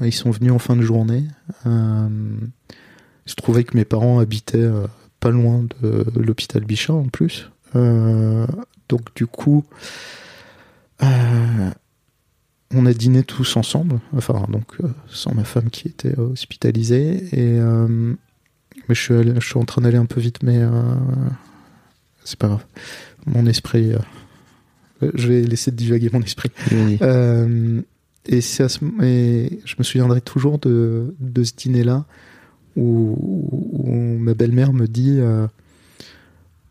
[0.00, 1.24] ils sont venus en fin de journée.
[1.66, 4.70] Je trouvais que mes parents habitaient
[5.26, 7.50] pas loin de l'hôpital Bichat en plus.
[7.74, 8.46] Euh,
[8.88, 9.64] donc du coup,
[11.02, 11.70] euh,
[12.72, 17.28] on a dîné tous ensemble, enfin donc euh, sans ma femme qui était hospitalisée.
[17.32, 17.58] Et
[18.88, 20.60] mais je suis, allé- je suis en train d'aller un peu vite, mais
[22.24, 22.64] c'est pas grave.
[23.26, 23.92] Mon esprit,
[25.02, 26.50] je vais laisser divaguer mon esprit.
[27.02, 27.82] Euh,
[28.26, 32.04] et, c'est à ce- et je me souviendrai toujours de, de ce dîner-là
[32.76, 33.16] où,
[33.72, 35.46] où ma belle-mère me dit euh,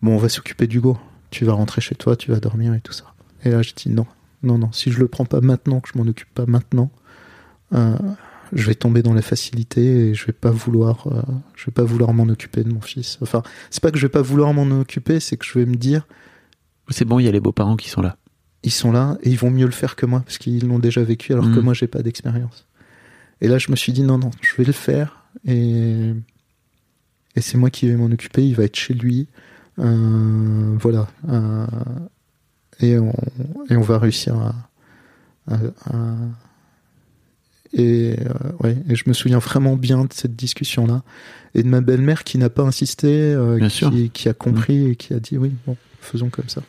[0.02, 0.98] Bon, on va s'occuper d'Hugo.
[1.32, 3.06] Tu vas rentrer chez toi, tu vas dormir et tout ça.
[3.44, 4.06] Et là, je dis Non,
[4.44, 4.72] non, non.
[4.72, 6.92] Si je le prends pas maintenant, que je m'en occupe pas maintenant,
[7.74, 7.98] euh,
[8.54, 11.22] je vais tomber dans la facilité et je vais pas vouloir, euh,
[11.56, 13.18] je vais pas vouloir m'en occuper de mon fils.
[13.22, 13.42] Enfin,
[13.72, 16.08] c'est pas que je vais pas vouloir m'en occuper, c'est que je vais me dire
[16.90, 18.18] C'est bon, il y a les beaux-parents qui sont là.
[18.64, 21.04] ils sont là et ils vont mieux le faire que moi parce qu'ils l'ont déjà
[21.04, 21.64] vécu alors que Mhm.
[21.66, 22.68] moi j'ai pas d'expérience.
[23.42, 26.14] Et là je me suis dit non non, je vais le faire et
[27.38, 29.28] et c'est moi qui vais m'en occuper, il va être chez lui.
[29.80, 31.08] Euh, voilà.
[31.30, 31.66] Euh,
[32.80, 33.14] et on
[33.70, 34.56] et on va réussir à,
[35.54, 35.60] à-
[35.94, 36.16] à-
[37.74, 41.04] et euh, ouais, et je me souviens vraiment bien de cette discussion là
[41.56, 43.34] et de ma belle-mère qui n'a pas insisté,
[44.14, 46.62] qui, a compris et qui a dit oui bon faisons comme ça.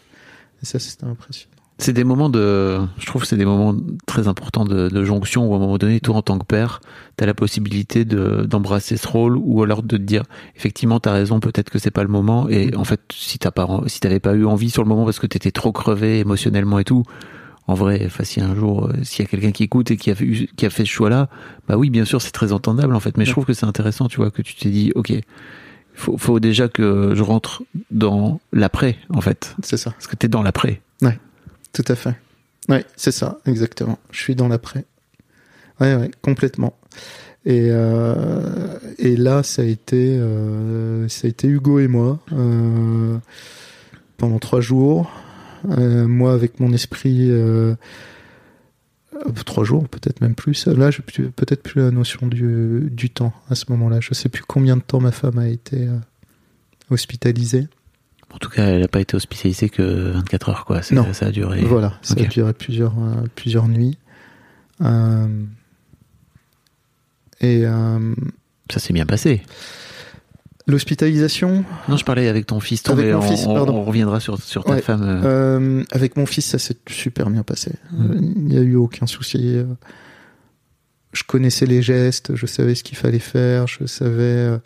[0.62, 1.52] Et ça c'était impressionnant.
[1.78, 3.74] C'est des moments de, je trouve, que c'est des moments
[4.06, 6.80] très importants de, de jonction où à un moment donné, toi en tant que père,
[7.16, 10.22] t'as la possibilité de d'embrasser ce rôle ou alors de te dire,
[10.56, 12.48] effectivement, t'as raison, peut-être que c'est pas le moment.
[12.48, 15.18] Et en fait, si t'as pas, si t'avais pas eu envie sur le moment parce
[15.18, 17.02] que t'étais trop crevé émotionnellement et tout,
[17.66, 20.10] en vrai, enfin, si un jour, euh, s'il y a quelqu'un qui écoute et qui
[20.10, 21.28] a fait, qui a fait ce choix-là,
[21.68, 23.18] bah oui, bien sûr, c'est très entendable en fait.
[23.18, 23.32] Mais je Ouais.
[23.34, 25.12] trouve que c'est intéressant, tu vois, que tu t'es dit, ok,
[25.92, 29.90] faut, faut déjà que je rentre dans l'après en fait, C'est ça.
[29.90, 30.80] parce que t'es dans l'après.
[31.76, 32.14] Tout à fait.
[32.70, 33.98] Ouais, c'est ça, exactement.
[34.10, 34.86] Je suis dans l'après.
[35.78, 36.74] Ouais, ouais, complètement.
[37.44, 43.18] Et, euh, et là, ça a été, euh, ça a été Hugo et moi euh,
[44.16, 45.10] pendant trois jours.
[45.64, 47.30] Moi, avec mon esprit,
[49.44, 50.66] trois jours, peut-être même plus.
[50.66, 53.98] Là, j'ai plus- peut-être plus la notion du, du temps à ce moment-là.
[54.00, 55.88] Je sais plus combien de temps ma femme a été
[56.90, 57.66] hospitalisée.
[58.32, 60.80] En tout cas, elle n'a pas été hospitalisée que 24 heures, quoi.
[60.90, 61.12] Non.
[61.12, 61.62] Ça a duré.
[61.62, 63.96] Voilà, ça a duré plusieurs, euh, plusieurs nuits.
[64.82, 65.26] Euh,
[67.40, 68.14] et euh,
[68.70, 69.42] Ça s'est bien passé.
[70.66, 73.76] l'hospitalisation, Non, je parlais avec ton fils, Avec mais mon on, fils, on- pardon.
[73.76, 74.82] on reviendra sur, sur ta Ouais.
[74.82, 75.84] femme.
[75.92, 77.72] avec mon fils, ça s'est super bien passé.
[77.92, 78.14] Mm.
[78.20, 79.58] Il n'y a eu aucun souci.
[81.12, 84.58] je connaissais les gestes, je savais ce qu'il fallait faire, je savais.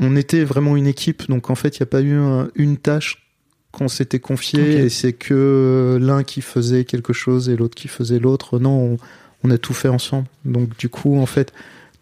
[0.00, 2.48] Euh, on était vraiment une équipe, donc en fait, il n'y a pas eu un-
[2.54, 3.26] une tâche
[3.72, 8.18] qu'on s'était confiée et c'est que l'un qui faisait quelque chose et l'autre qui faisait
[8.18, 8.58] l'autre.
[8.58, 8.96] Non, on,
[9.44, 10.26] on a tout fait ensemble.
[10.44, 11.52] Donc du coup, en fait,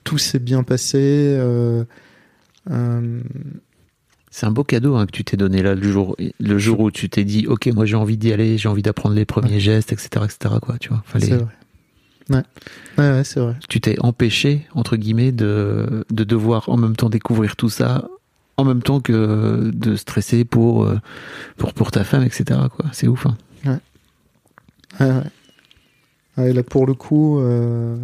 [0.04, 0.98] tout s'est bien passé.
[1.00, 1.84] euh,
[2.70, 3.20] euh,
[4.30, 6.90] C'est un beau cadeau hein, que tu t'es donné là le jour, le jour où
[6.90, 9.92] tu t'es dit, ok, moi j'ai envie d'y aller, j'ai envie d'apprendre les premiers gestes,
[9.92, 10.54] etc., etc.
[10.62, 11.02] Quoi, tu vois.
[11.06, 11.46] Fallait- C'est vrai.
[12.30, 12.42] Ouais,
[12.98, 13.56] ouais, ouais, c'est vrai.
[13.68, 18.08] tu t'es empêché entre guillemets de, de devoir en même temps découvrir tout ça
[18.58, 20.98] en même temps que de stresser pour euh,
[21.56, 23.36] pour pour ta femme etc quoi c'est ouf hein.
[25.00, 25.22] Ouais, ouais.
[26.36, 27.96] Ouais, là, pour le coup, euh,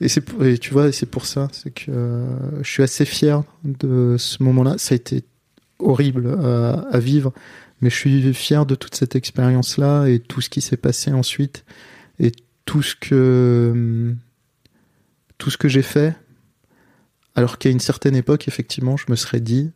[0.00, 3.04] et c'est pour- et tu vois, c'est pour ça, c'est que euh, je suis assez
[3.04, 4.76] fier de ce moment-là.
[4.78, 5.24] Ça a été
[5.78, 7.32] horrible à, à vivre,
[7.82, 11.64] mais je suis fier de toute cette expérience-là et tout ce qui s'est passé ensuite
[12.18, 12.32] et
[12.70, 14.14] tout ce que
[15.38, 16.14] tout ce que j'ai fait.
[17.34, 19.72] Alors qu'à une certaine époque, effectivement, je me serais dit,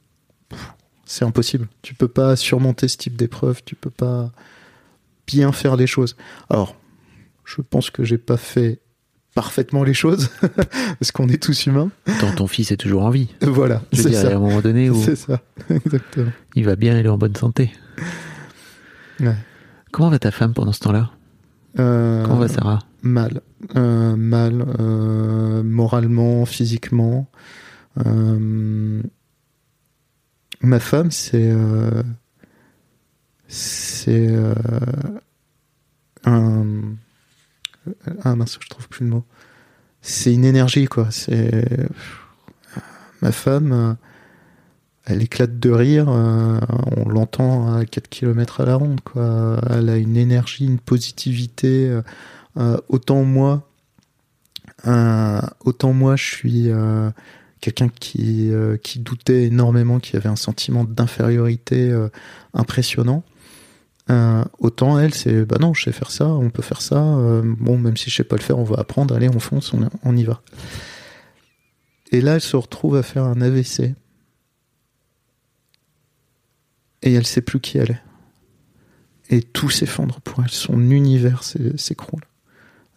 [1.04, 1.66] c'est impossible.
[1.82, 3.62] Tu peux pas surmonter ce type d'épreuve.
[3.64, 4.30] Tu peux pas
[5.26, 6.14] bien faire les choses.
[6.48, 6.76] Alors,
[7.44, 8.78] je pense que j'ai pas fait
[9.34, 10.30] parfaitement les choses
[11.00, 11.90] parce qu'on est tous humains.
[12.20, 14.36] Tant ton fils est toujours en vie Voilà, je veux dire ça.
[14.36, 16.30] un moment donné où C'est ça, exactement.
[16.54, 17.72] il va bien il est en bonne santé
[19.18, 19.34] Ouais.
[19.90, 21.10] comment va ta femme pendant ce temps-là?
[21.78, 23.40] Euh, comment va Sarah Mal,
[23.76, 27.28] Euh, mal, euh, moralement, physiquement.
[30.60, 31.52] Ma femme, c'est
[33.46, 34.34] c'est
[36.24, 36.96] un
[38.22, 39.24] ah mince, je trouve plus le mot.
[40.00, 41.08] C'est une énergie quoi.
[41.10, 41.88] C'est
[43.20, 43.96] ma femme.
[45.06, 46.58] Elle éclate de rire, euh,
[46.96, 49.60] on l'entend à 4 km à la ronde, quoi.
[49.70, 51.88] Elle a une énergie, une positivité.
[51.88, 52.02] euh,
[52.56, 53.68] euh, autant moi,
[55.64, 56.70] autant moi, je suis
[57.60, 58.50] quelqu'un qui,
[58.82, 61.92] qui doutait énormément, qui avait un sentiment d'infériorité
[62.54, 63.24] impressionnant.
[64.58, 67.00] Autant elle, c'est bah non, je sais faire ça, on peut faire ça.
[67.42, 69.14] bon, même si je sais pas le faire, on va apprendre.
[69.14, 70.42] Allez, on fonce, on, on y va.
[72.12, 73.94] Et là, elle se retrouve à faire un AVC.
[77.04, 78.02] Et elle sait plus qui elle est.
[79.36, 80.50] Et tout s'effondre pour elle.
[80.50, 82.24] Son univers s'é- s'écroule.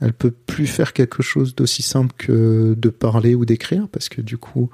[0.02, 4.22] Elle peut plus faire quelque chose d'aussi simple que de parler ou d'écrire, parce que
[4.22, 4.70] du coup,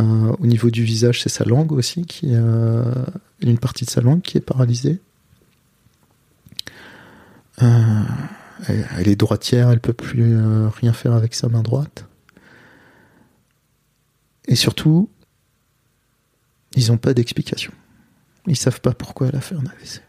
[0.00, 2.84] euh, au niveau du visage, c'est sa langue aussi qui, euh,
[3.40, 5.00] une partie de sa langue qui est paralysée.
[7.60, 8.02] Euh,
[8.68, 10.36] elle, est droitière, elle peut plus
[10.80, 12.06] rien faire avec sa main droite.
[14.46, 15.10] Et surtout,
[16.76, 17.72] ils n'ont pas d'explication.
[18.46, 20.02] Ils savent pas pourquoi elle a fait un AVC.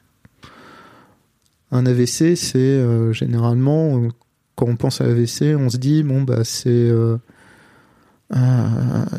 [1.71, 4.09] Un AVC, c'est euh, généralement euh,
[4.55, 7.17] quand on pense à AVC, on se dit bon bah c'est euh,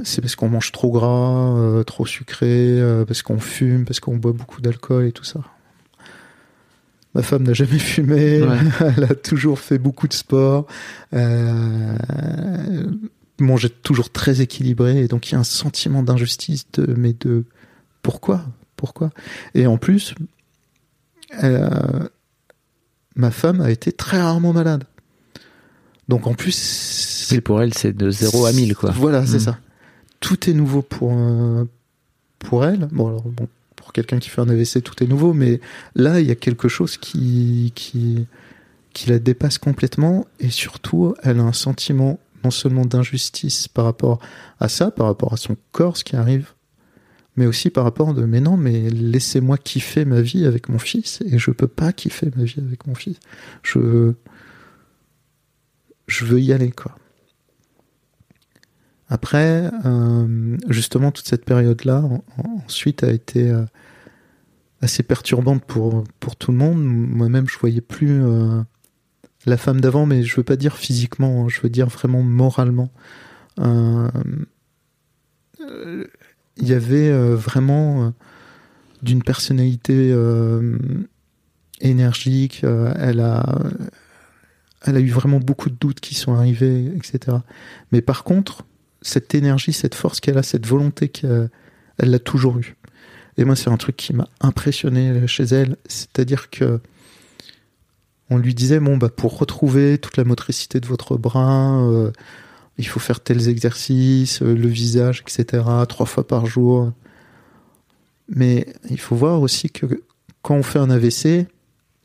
[0.05, 4.61] c'est parce qu'on mange trop gras, trop sucré, parce qu'on fume, parce qu'on boit beaucoup
[4.61, 5.41] d'alcool et tout ça.
[7.15, 8.59] Ma femme n'a jamais fumé, Ouais.
[8.97, 10.67] elle a toujours fait beaucoup de sport,
[13.39, 17.45] mangeait toujours très équilibré, et donc il y a un sentiment d'injustice de mais de
[18.03, 18.45] pourquoi,
[18.77, 19.11] pourquoi?
[19.55, 20.15] Et en plus,
[21.33, 22.09] a-
[23.17, 24.85] ma femme a été très rarement malade.
[26.09, 29.41] Donc en plus, c'est pour elle c'est de 0 à 1000 quoi Voilà, c'est Mm.
[29.41, 29.59] ça.
[30.21, 31.65] Tout est nouveau pour euh,
[32.39, 32.89] pour elle.
[32.93, 35.61] Bon alors bon, pour quelqu'un qui fait un AVC, tout est nouveau, mais
[35.95, 38.27] là il y a quelque chose qui qui
[38.93, 44.19] qui la dépasse complètement et surtout elle a un sentiment non seulement d'injustice par rapport
[44.61, 46.53] à ça, par rapport à son corps, ce qui arrive,
[47.37, 51.21] mais aussi par rapport de mais non, mais laissez-moi kiffer ma vie avec mon fils
[51.27, 53.19] et je peux pas kiffer ma vie avec mon fils.
[53.63, 54.13] Je
[56.07, 56.97] je veux y aller quoi.
[59.09, 63.65] Après, euh, justement, toute cette période-là, en- en- ensuite, a été euh,
[64.81, 66.83] assez perturbante pour, pour tout le monde.
[66.83, 68.63] Moi-même, je voyais plus euh,
[69.47, 72.91] la femme d'avant, mais je veux pas dire physiquement, hein, je veux dire vraiment moralement.
[76.57, 78.11] Il y avait euh, vraiment euh,
[79.03, 80.79] d'une personnalité euh,
[81.81, 82.65] énergique.
[82.65, 83.45] elle a,
[84.83, 87.39] elle a eu vraiment beaucoup de doutes qui sont arrivés, etc.
[87.93, 88.65] Mais par contre,
[89.03, 91.51] cette énergie, cette force qu'elle a, cette volonté qu'elle
[91.99, 92.77] elle l'a toujours eue.
[93.37, 96.81] Et moi, c'est un truc qui m'a impressionné chez elle, c'est-à-dire que
[98.31, 102.11] on lui disait bon bah pour retrouver toute la motricité de votre bras,
[102.79, 105.63] il faut faire tels exercices, euh, le visage, etc.
[105.89, 106.93] Trois fois par jour.
[108.29, 109.87] Mais il faut voir aussi que
[110.43, 111.47] quand on fait un AVC,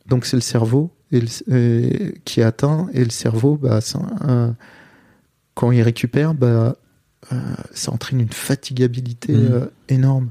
[0.07, 3.99] donc c'est le cerveau, et le- et- qui est atteint et le cerveau, bah, ça,
[4.27, 4.51] euh,
[5.55, 6.77] quand il récupère, bah,
[7.31, 7.35] euh,
[7.73, 10.29] ça entraîne une fatigabilité euh, énorme.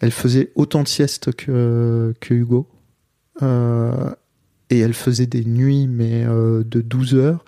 [0.00, 2.68] Elle faisait autant de siestes que, que Hugo.
[3.42, 4.10] Euh,
[4.70, 7.44] et elle faisait des nuits, mais euh, de 12 heures.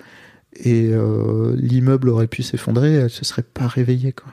[0.58, 4.12] Et euh, l'immeuble aurait pu s'effondrer, elle se serait pas réveillée.
[4.12, 4.32] Quoi.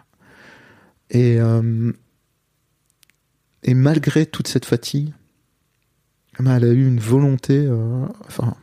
[1.10, 1.92] Et, euh,
[3.64, 5.14] et malgré toute cette fatigue,
[6.40, 7.58] bah, elle a eu une volonté.
[7.58, 8.56] euh, enfin,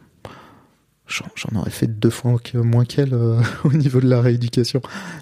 [1.06, 4.80] j'en aurais fait deux fois moins qu'elle euh, au niveau de la rééducation.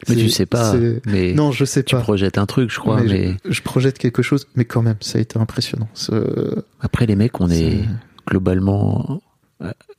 [0.09, 0.75] Mais tu sais pas.
[1.07, 2.03] Mais Non, je sais tu pas.
[2.03, 3.01] projettes un truc, je crois.
[3.03, 5.89] Mais Mais, je, je projette quelque chose, mais quand même, ça a été impressionnant.
[5.95, 7.81] Ce- après, les mecs, on est
[8.29, 9.21] globalement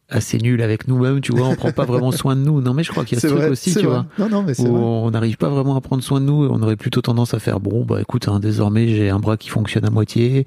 [0.09, 1.21] assez nuls avec nous-mêmes.
[1.21, 2.61] Tu vois, on prend pas vraiment soin de nous.
[2.61, 3.87] Non, mais je crois qu'il y a ce truc aussi, tu vrai.
[3.87, 4.05] vois.
[4.17, 4.71] Non, non, mais où vrai.
[4.73, 7.39] on n'arrive pas vraiment à prendre soin de nous et on aurait plutôt tendance à
[7.39, 10.45] faire bon bah écoute hein, désormais j'ai un bras qui fonctionne à moitié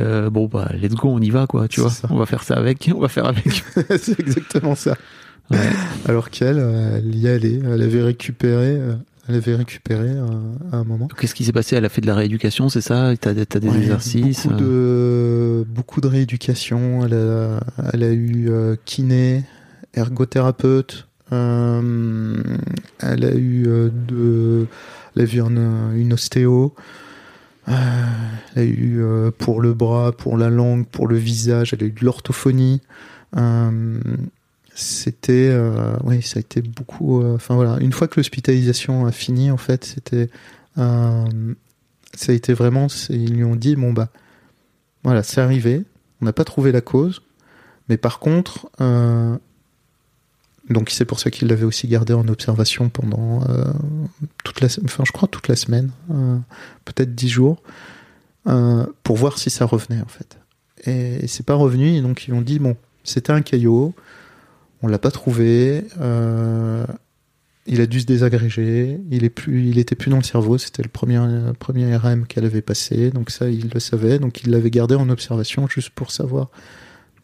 [0.00, 2.08] Euh, bon bah let's go on y va quoi tu vois ça.
[2.10, 3.62] on va faire ça avec on va faire avec
[3.98, 4.96] c'est exactement ça.
[5.50, 5.58] Ouais.
[6.08, 8.94] Alors qu'elle, euh, elle y allait, elle avait récupéré, euh,
[9.28, 10.10] elle avait récupéré
[10.72, 11.08] à un moment.
[11.18, 11.76] qu'est-ce qui s'est passé?
[11.76, 13.12] Elle a fait de la rééducation c'est ça?
[13.20, 17.04] T'as des, t'as des Ouais, exercices Beaucoup de, beaucoup de rééducation.
[17.06, 17.60] Elle a,
[17.92, 19.44] elle a eu euh, kiné,
[19.94, 21.08] ergothérapeute.
[21.32, 22.36] euh,
[23.00, 24.66] elle a eu euh, de,
[25.16, 26.74] elle a vu un- une ostéo.
[27.68, 27.72] Euh,
[28.54, 31.72] elle a eu euh, pour le bras, pour la langue, pour le visage.
[31.72, 32.82] Elle a eu de l'orthophonie.
[33.36, 33.98] Euh,
[34.74, 37.22] c'était, euh, oui, ça a été beaucoup.
[37.22, 40.28] euh, Enfin voilà, une fois que l'hospitalisation a fini, en fait, c'était,
[40.78, 41.54] euh,
[42.14, 42.88] ça a été vraiment.
[43.08, 44.08] Ils lui ont dit bon bah,
[45.04, 45.84] voilà, c'est arrivé.
[46.20, 47.22] On n'a pas trouvé la cause,
[47.88, 48.70] mais par contre,
[50.70, 53.44] donc c'est pour ça qu'il l'avait aussi gardé en observation pendant
[54.42, 55.90] toute la, enfin je crois toute la semaine,
[56.86, 57.62] peut-être dix jours,
[58.44, 60.38] pour voir si ça revenait en fait.
[60.86, 63.92] Et, c'est pas revenu, et donc ils ont dit bon, c'était un caillot,
[64.84, 66.84] on l'a pas trouvé, euh,
[67.66, 70.82] il a dû se désagréger, il est plus, il était plus dans le cerveau, c'était
[70.82, 74.50] le premier, euh, premier RM qu'elle avait passé, donc ça il le savait, donc il
[74.50, 76.50] l'avait gardé en observation juste pour savoir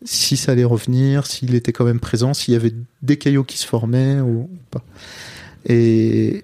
[0.02, 3.58] si ça allait revenir, s'il était quand même présent, s'il y avait des caillots qui
[3.58, 4.82] se formaient ou, ou pas.
[5.66, 6.42] Et,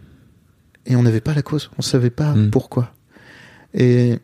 [0.85, 2.51] et on n'avait pas la cause, on savait pas Mm.
[2.51, 2.93] pourquoi.
[3.73, 4.19] Et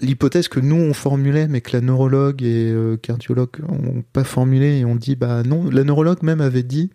[0.00, 4.78] l'hypothèse que nous on formulait, mais que la neurologue et euh, cardiologue ont pas formulé
[4.78, 6.90] et on dit bah non, la neurologue même avait dit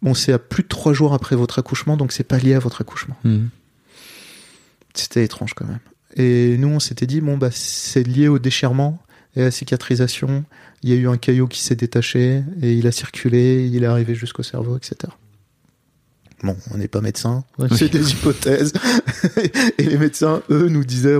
[0.00, 2.58] bon c'est à plus de trois jours après votre accouchement donc c'est pas lié à
[2.58, 3.16] votre accouchement.
[3.24, 3.48] mhm.
[4.94, 5.80] C'était étrange quand même.
[6.16, 8.98] Et nous, on s'était dit, bon, bah, c'est lié au déchirement
[9.36, 10.44] et à la cicatrisation.
[10.82, 13.86] Il y a eu un caillot qui s'est détaché et il a circulé, il est
[13.86, 15.12] arrivé jusqu'au cerveau, etc.
[16.42, 17.44] Bon, on n'est pas médecin,
[17.76, 18.72] c'est des hypothèses.
[19.78, 21.18] et les médecins, eux, nous disaient,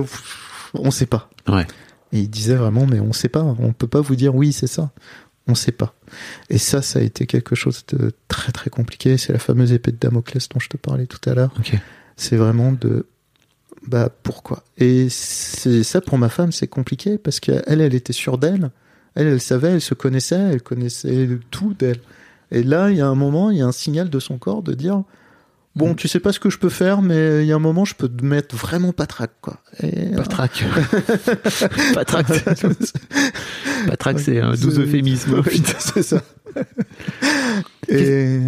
[0.73, 1.29] on sait pas.
[1.47, 1.65] Ouais.
[2.11, 3.41] Et ils disaient vraiment, mais on sait pas.
[3.41, 4.91] On peut pas vous dire oui, c'est ça.
[5.47, 5.93] On sait pas.
[6.49, 9.17] Et ça, ça a été quelque chose de très très compliqué.
[9.17, 11.53] C'est la fameuse épée de Damoclès dont je te parlais tout à l'heure
[12.15, 13.07] c'est vraiment de
[13.87, 14.63] bah pourquoi?
[14.77, 18.71] Et c'est ça pour ma femme c'est compliqué parce qu'elle elle était sûre d'elle
[19.15, 21.99] elle elle savait elle se connaissait elle connaissait tout d'elle
[22.53, 24.63] et là il y a un moment il y a un signal de son corps
[24.63, 25.03] de dire
[25.75, 27.83] bon tu sais pas ce que je peux faire mais il y a un moment
[27.83, 29.57] je peux te mettre vraiment patraque quoi.
[29.81, 30.63] Et, Patraque.
[31.93, 32.93] Patraque, c'est-
[33.87, 35.41] Patraque, c'est un doux euphémisme.
[35.45, 36.21] Oui, c'est ça.
[37.89, 38.39] Et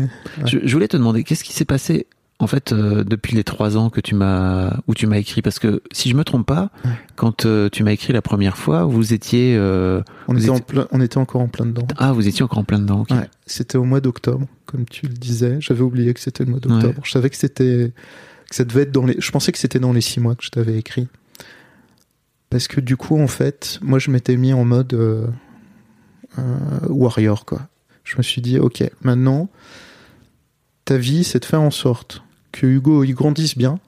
[0.45, 2.07] Je, je voulais te demander, qu'est-ce qui s'est passé
[2.39, 5.57] en fait euh, depuis les trois ans que tu m'as où tu m'as écrit Parce
[5.59, 6.91] que si je me trompe pas, Ouais.
[7.15, 10.55] quand euh, tu m'as écrit la première fois, vous étiez euh, on Vous était, en
[10.55, 13.01] étiez- plein, on était encore en plein dedans ah vous étiez encore en plein dedans.
[13.01, 13.11] ok.
[13.11, 15.57] Ouais, c'était au mois d'octobre, comme tu le disais.
[15.61, 16.87] J'avais oublié que c'était le mois d'octobre.
[16.97, 17.03] Ouais.
[17.03, 17.93] Je savais que c'était,
[18.49, 19.15] que ça devait être dans les.
[19.19, 21.07] Je pensais que c'était dans les six mois que je t'avais écrit.
[22.49, 24.93] Parce que du coup, en fait, moi, je m'étais mis en mode
[26.89, 27.61] warrior, quoi.
[28.03, 29.49] Je me suis dit, ok, maintenant,
[30.85, 33.79] ta vie, c'est de faire en sorte que Hugo il grandisse bien,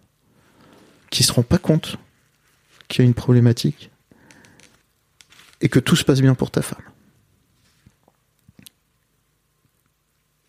[1.10, 1.98] qu'il se rend pas compte
[2.88, 3.92] qu'il y a une problématique,
[5.62, 6.82] et que tout se passe bien pour ta femme.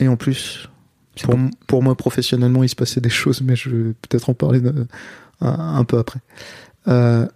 [0.01, 0.69] Et en plus,
[1.23, 1.35] pour,
[1.67, 4.87] pour moi professionnellement, il se passait des choses, mais je vais peut-être en parler de-
[5.41, 6.21] un, un peu après.
[6.87, 7.27] Euh,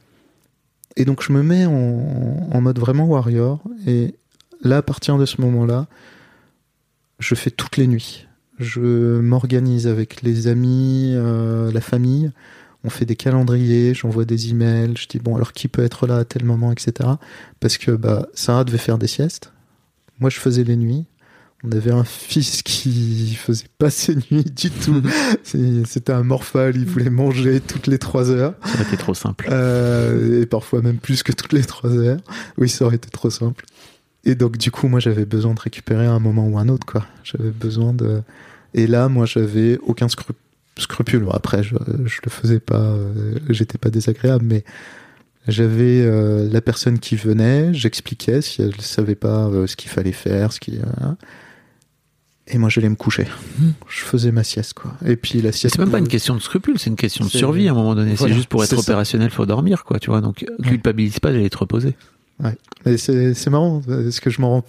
[0.97, 4.15] et donc je me mets en, en mode vraiment warrior, et
[4.63, 5.87] là, à partir de ce moment-là,
[7.19, 8.27] je fais toutes les nuits.
[8.63, 12.31] Je m'organise avec les amis, euh, la famille.
[12.85, 16.17] On fait des calendriers, j'envoie des emails, je dis bon alors qui peut être là
[16.17, 17.11] à tel moment, etc.
[17.61, 19.53] Parce que bah, Sarah devait faire des siestes.
[20.21, 21.05] Moi je faisais les nuits.
[21.65, 25.03] On avait un fils qui faisait pas ses nuits du tout.
[25.45, 28.55] C'était un morphale, il voulait manger toutes les trois heures.
[28.65, 29.49] Ça aurait été trop simple.
[29.51, 32.21] Euh, et parfois même plus que toutes les trois heures.
[32.59, 33.65] Oui, ça aurait été trop simple.
[34.25, 36.87] Et donc, du coup, moi, j'avais besoin de récupérer à un moment ou un autre,
[36.87, 37.05] quoi.
[37.25, 38.23] J'avais besoin de.
[38.75, 40.33] Et là, moi, j'avais aucun scru-
[40.79, 41.27] scrupule.
[41.33, 44.65] Après, je, je le faisais pas, euh, j'étais pas désagréable, mais
[45.49, 50.13] j'avais euh, la personne qui venait, j'expliquais si elle savait pas euh, ce qu'il fallait
[50.13, 50.79] faire, ce qui.
[52.47, 53.27] et moi, j'allais me coucher.
[53.89, 54.95] Je faisais ma sieste, quoi.
[55.05, 55.75] Et puis la sieste.
[55.77, 57.95] C'est même pas une question de scrupule, c'est une question de survie à un moment
[57.97, 58.15] donné.
[58.15, 58.77] Voilà, c'est juste pour être ça.
[58.79, 60.21] opérationnel, faut dormir, quoi, tu vois.
[60.21, 61.95] Donc, culpabilise pas d'aller te reposer.
[62.85, 64.65] Mais c'est c'est marrant parce que je m'en rends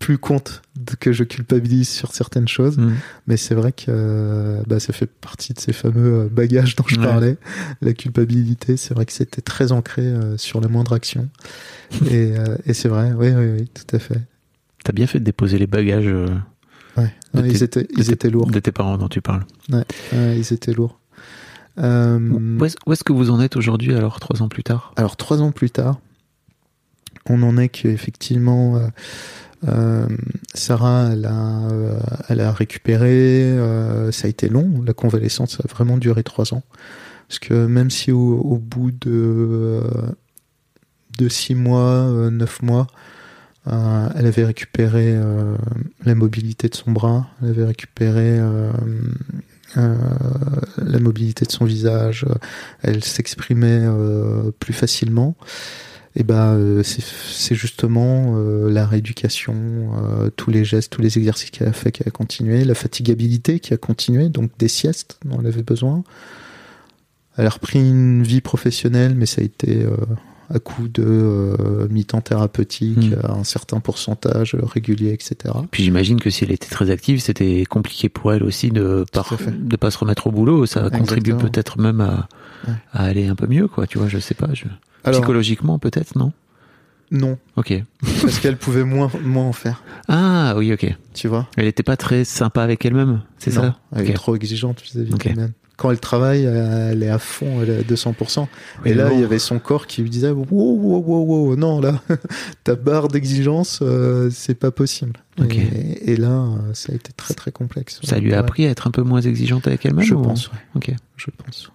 [0.00, 2.78] plus compte de que je culpabilise sur certaines choses.
[2.78, 2.92] Mm.
[3.26, 6.84] Mais c'est vrai que euh, bah, ça fait partie de ces fameux euh, bagages dont
[6.86, 7.04] je Ouais.
[7.06, 7.36] parlais.
[7.82, 11.28] La culpabilité, c'est vrai que c'était très ancré euh, sur la moindre action.
[12.10, 14.20] et euh, et c'est vrai, oui, oui, oui, tout à fait.
[14.84, 16.28] T'as bien fait de déposer les bagages euh,
[16.96, 17.12] Ouais.
[17.34, 18.50] De Ouais, tes- ils étaient, de ils tes- étaient lourds.
[18.50, 19.44] de tes parents dont tu parles.
[19.70, 19.84] Ouais,
[20.38, 20.98] ils étaient lourds.
[21.78, 22.18] Euh,
[22.58, 24.92] Où est-ce où est-ce que vous en êtes aujourd'hui, alors, trois ans plus tard?
[24.96, 26.00] Alors trois ans plus tard,
[27.30, 28.86] on en est qu'effectivement, euh,
[29.68, 30.06] euh,
[30.54, 33.56] Sarah, elle a, euh, récupéré.
[34.12, 34.82] ça a été long.
[34.86, 36.62] La convalescence a vraiment duré trois ans.
[37.28, 39.82] Parce que même si au, bout de
[41.28, 42.86] six mois, neuf mois,
[43.66, 45.14] elle avait récupéré
[46.06, 48.40] la mobilité de son bras, elle avait récupéré
[49.76, 52.24] la mobilité de son visage,
[52.80, 53.86] elle s'exprimait
[54.58, 55.36] plus facilement.
[56.16, 61.50] Et ben euh, c'est justement euh, la rééducation, euh, tous les gestes, tous les exercices
[61.50, 65.38] qu'elle a fait qui a continué, la fatigabilité qui a continué, donc des siestes dont
[65.40, 66.02] elle avait besoin.
[67.36, 69.90] Elle a repris une vie professionnelle, mais ça a été euh,
[70.50, 71.54] à coup de
[71.90, 73.16] mi-temps thérapeutique, Mm.
[73.26, 75.54] à un certain pourcentage régulier, etc.
[75.70, 79.76] Puis j'imagine que si elle était très active, c'était compliqué pour elle aussi de de
[79.76, 80.64] pas se remettre au boulot.
[80.66, 80.98] Ça Exactement.
[81.06, 82.28] contribue peut-être même à,
[82.66, 82.74] Ouais.
[82.92, 83.86] à aller un peu mieux, quoi.
[83.86, 84.48] Tu vois, je sais pas.
[84.54, 84.64] Je...
[85.04, 86.32] Alors, Psychologiquement, peut-être, non?
[87.10, 87.72] Non, Ok.
[88.22, 90.94] parce qu'elle pouvait moins, moins en faire, Ah oui, ok.
[91.14, 91.48] tu vois?
[91.56, 93.78] Elle était pas très sympa avec elle-même, c'est Non, ça?
[93.96, 95.24] Elle est trop exigeante vis-à-vis Ok.
[95.24, 95.52] d'elle-même.
[95.78, 98.48] Quand elle travaille, elle est à fond, elle est à 200%.
[98.84, 101.56] Oui, et là, il y avait son corps qui lui disait wow, wow, wow, wow,
[101.56, 102.02] non, là,
[102.64, 105.12] ta barre d'exigence, euh, c'est pas possible.
[105.40, 105.54] Ok.
[105.56, 108.00] Et, et là, euh, ça a été très, très complexe.
[108.02, 110.48] Ça lui a appris à être un peu moins exigeante avec elle-même Je ou- pense,
[110.48, 110.58] ouais.
[110.74, 110.90] Ok.
[111.16, 111.70] Je pense.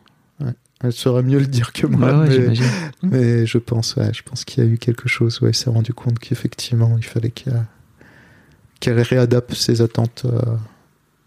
[0.83, 2.53] Elle saurait mieux le dire que moi, Ouais, ouais,
[3.01, 5.41] mais, je pense, ouais, je pense qu'il y a eu quelque chose.
[5.41, 10.39] Ouais, elle s'est rendu compte qu'effectivement, il fallait qu'elle réadapte ses attentes euh,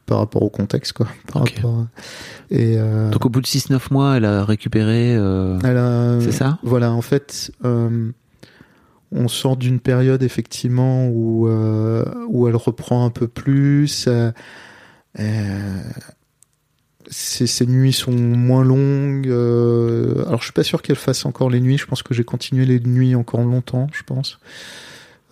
[0.05, 1.09] par rapport au contexte, quoi.
[1.33, 1.87] Par rapport à-
[2.51, 5.17] Et euh, Donc au bout de 6-9 mois, elle a récupéré.
[5.17, 5.59] euh,
[6.21, 6.59] C'est ça?
[6.63, 8.11] Voilà, en fait, euh,
[9.13, 14.07] on sort d'une période effectivement où euh, où elle reprend un peu plus.
[14.07, 14.31] euh,
[17.09, 19.29] ses, ses nuits sont moins longues.
[19.29, 21.79] euh, alors, je suis pas sûr qu'elle fasse encore les nuits.
[21.79, 23.89] Je pense que j'ai continué les nuits encore longtemps.
[23.93, 24.39] Je pense.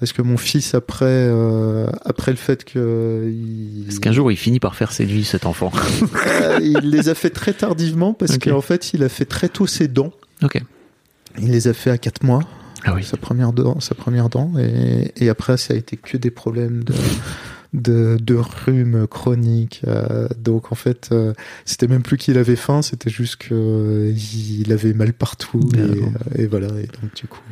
[0.01, 4.37] Parce que mon fils, après, euh, après le fait que il, Parce qu'un jour, il
[4.37, 5.71] finit par faire ses nuits, cet enfant.
[6.43, 9.67] Euh, il les a fait très tardivement parce qu'en fait, il a fait très tôt
[9.67, 10.13] ses dents.
[10.43, 10.61] ok.
[11.39, 12.41] Il les a fait à 4 mois.
[12.85, 13.03] Ah oui.
[13.03, 16.85] sa première dent, sa première dent, et, et après ça a été que des problèmes
[16.85, 16.93] de
[17.75, 19.83] de, de rhume chronique.
[19.87, 24.73] euh, donc en fait, euh, c'était même plus qu'il avait faim, c'était juste que euh,
[24.73, 25.61] avait mal partout
[26.37, 26.69] et, voilà.
[26.69, 27.43] Et donc du coup,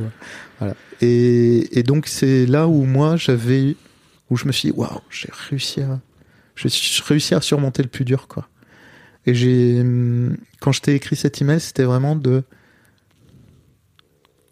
[0.58, 0.74] voilà.
[1.00, 3.76] Et, et donc c'est là où moi j'avais,
[4.30, 6.00] où je me suis dit waouh, j'ai réussi à,
[6.56, 6.68] j'ai
[7.04, 8.48] réussi à surmonter le plus dur quoi.
[9.26, 12.44] Et j'ai, hum, quand je t'ai écrit cet email, c'était vraiment de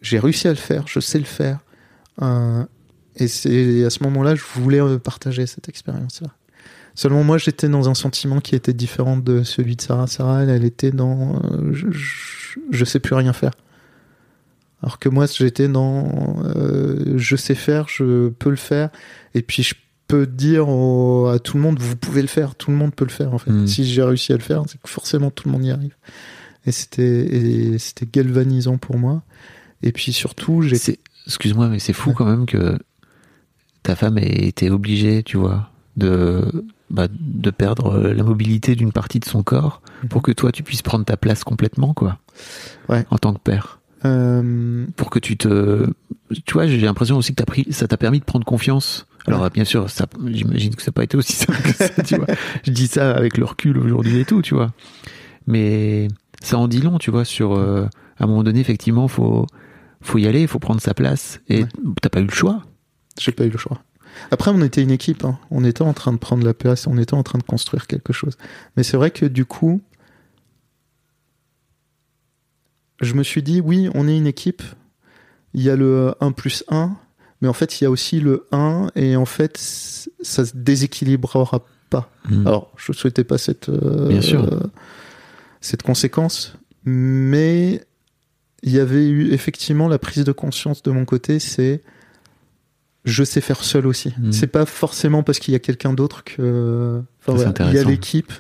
[0.03, 1.61] j'ai réussi à le faire, je sais le faire.
[2.23, 2.65] Euh,
[3.21, 6.29] et c'est à ce moment-là, je voulais euh, partager cette expérience-là.
[6.95, 10.07] Seulement moi, j'étais dans un sentiment qui était différent de celui de Sarah.
[10.07, 13.53] Sarah, elle, elle était dans euh, je, je, je sais plus rien faire.
[14.83, 18.91] Alors que moi, j'étais dans euh, je sais faire, je peux le faire,
[19.35, 19.75] et puis je
[20.09, 23.05] peux dire au- à tout le monde, vous pouvez le faire, tout le monde peut
[23.05, 23.51] le faire en fait.
[23.53, 23.67] Mm.
[23.67, 25.95] Si j'ai réussi à le faire, c'est que forcément tout le monde y arrive.
[26.67, 29.23] Et c'était galvanisant pour moi.
[29.83, 30.77] Et puis surtout, j'ai
[31.27, 32.15] Excuse-moi, mais c'est fou Ouais.
[32.17, 32.79] quand même que
[33.83, 38.93] ta femme ait été obligée, tu vois, de, bah, de perdre euh, la mobilité d'une
[38.93, 42.19] partie de son corps pour que toi tu puisses prendre ta place complètement, quoi.
[42.89, 43.05] Ouais.
[43.11, 43.81] En tant que père.
[44.05, 45.87] euh, Pour que tu te.
[46.47, 49.07] Tu vois, j'ai l'impression aussi que t'as pris, ça t'a permis de prendre confiance.
[49.27, 52.17] Alors, bien sûr, ça, j'imagine que ça n'a pas été aussi simple que ça, tu
[52.17, 52.27] vois.
[52.65, 54.73] Je dis ça avec le recul aujourd'hui et tout, tu vois.
[55.47, 56.09] Mais
[56.43, 57.55] ça en dit long, tu vois, sur.
[57.57, 57.87] euh,
[58.19, 59.47] à un moment donné, effectivement, faut,
[60.03, 61.41] faut y aller, faut prendre sa place.
[61.49, 61.69] Et Ouais.
[62.03, 62.63] t'as pas eu le choix.
[63.21, 63.83] J'ai pas eu le choix.
[64.31, 65.25] Après, on était une équipe.
[65.25, 65.39] hein.
[65.51, 68.13] On était en train de prendre la place, on était en train de construire quelque
[68.13, 68.37] chose.
[68.77, 69.81] Mais c'est vrai que du coup,
[73.01, 74.63] je me suis dit, oui, on est une équipe.
[75.55, 76.97] Il y a le 1 plus 1,
[77.41, 81.65] mais en fait, il y a aussi le 1, et en fait, ça se déséquilibrera
[81.89, 82.11] pas.
[82.29, 82.47] Mm.
[82.47, 84.45] Alors, je souhaitais pas cette, euh, Bien sûr.
[84.45, 84.61] euh,
[85.61, 86.55] cette conséquence,
[86.85, 87.85] mais
[88.63, 91.83] il y avait eu effectivement la prise de conscience de mon côté, c'est
[93.05, 94.13] je sais faire seul aussi.
[94.19, 94.33] Mm.
[94.33, 97.01] C'est pas forcément parce qu'il y a quelqu'un d'autre que.
[97.21, 97.53] Enfin, voilà.
[97.71, 98.33] Il y a l'équipe,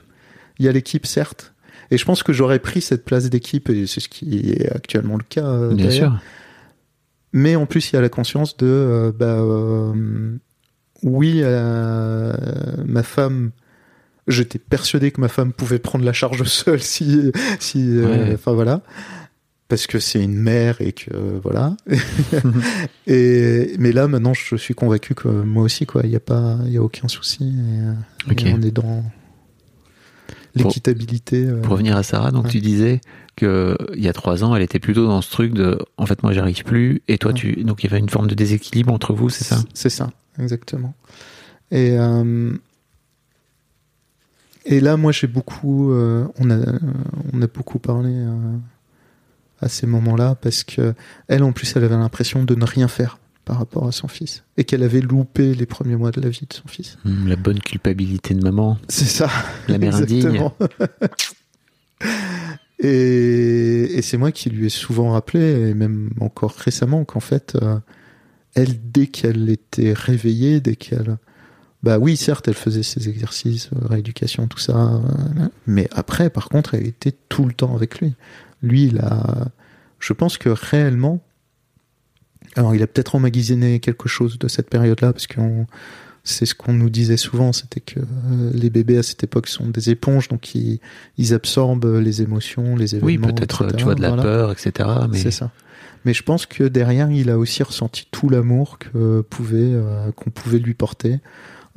[0.58, 1.54] il y a l'équipe certes,
[1.90, 5.16] et je pense que j'aurais pris cette place d'équipe et c'est ce qui est actuellement
[5.16, 5.46] le cas.
[5.46, 6.18] euh, Bien sûr.
[7.32, 10.36] Mais en plus, il y a la conscience de, euh, bah, euh,
[11.02, 12.32] oui, euh,
[12.84, 13.52] ma femme,
[14.26, 18.32] j'étais persuadé que ma femme pouvait prendre la charge seule si, si, Ouais.
[18.34, 18.82] enfin voilà,
[19.70, 21.74] parce que c'est une mère et que euh, voilà.
[23.06, 26.58] et mais là, maintenant, je suis convaincu que moi aussi, quoi, il n'y a pas,
[26.66, 27.44] il y a aucun souci.
[27.44, 27.80] Et,
[28.30, 29.02] euh, et on est dans
[30.54, 31.46] l'équitabilité.
[31.46, 32.50] euh, Pour revenir à Sarah, donc Ouais.
[32.50, 33.00] tu disais
[33.36, 36.22] que il y a trois ans, elle était plutôt dans ce truc de, en fait,
[36.22, 37.36] moi, j'arrive plus, et toi, Ouais.
[37.38, 39.62] tu, donc il y avait une forme de déséquilibre entre vous, c'est ça?
[39.72, 40.94] C'est ça, exactement.
[41.70, 42.52] Et, euh,
[44.66, 46.56] et là, moi, j'ai beaucoup, euh, on, a,
[47.32, 48.10] on a beaucoup parlé
[49.60, 50.94] à ces moments-là parce que
[51.28, 54.44] elle, en plus, elle avait l'impression de ne rien faire par rapport à son fils
[54.56, 56.98] et qu'elle avait loupé les premiers mois de la vie de son fils.
[57.04, 59.28] Hum, La bonne culpabilité de maman, C'est ça.
[59.68, 60.18] la mère indigne.
[60.18, 60.54] Exactement.
[62.78, 67.56] et et c'est moi qui lui ai souvent rappelé, et même encore récemment, qu'en fait,
[67.60, 67.78] euh,
[68.54, 71.18] elle, dès qu'elle était réveillée, dès qu'elle.
[71.82, 74.76] Bah oui, certes, elle faisait ses exercices, euh, rééducation, tout ça.
[74.76, 78.14] euh, mais après, par contre, elle était tout le temps avec lui.
[78.62, 79.48] Lui, il a.
[79.98, 81.20] Je pense que réellement.
[82.56, 85.66] Alors, il a peut-être emmagasiné quelque chose de cette période-là, parce qu'on
[86.24, 89.68] c'est ce qu'on nous disait souvent, c'était que euh, les bébés à cette époque sont
[89.68, 90.80] des éponges, donc ils,
[91.16, 93.06] ils absorbent les émotions, les événements.
[93.26, 94.22] Oui, peut-être, tu vois, de la Voilà.
[94.22, 94.88] peur, etc.
[95.10, 95.50] Mais C'est ça.
[96.04, 100.30] Mais je pense que derrière, il a aussi ressenti tout l'amour que pouvait, euh, qu'on
[100.30, 101.18] pouvait lui porter.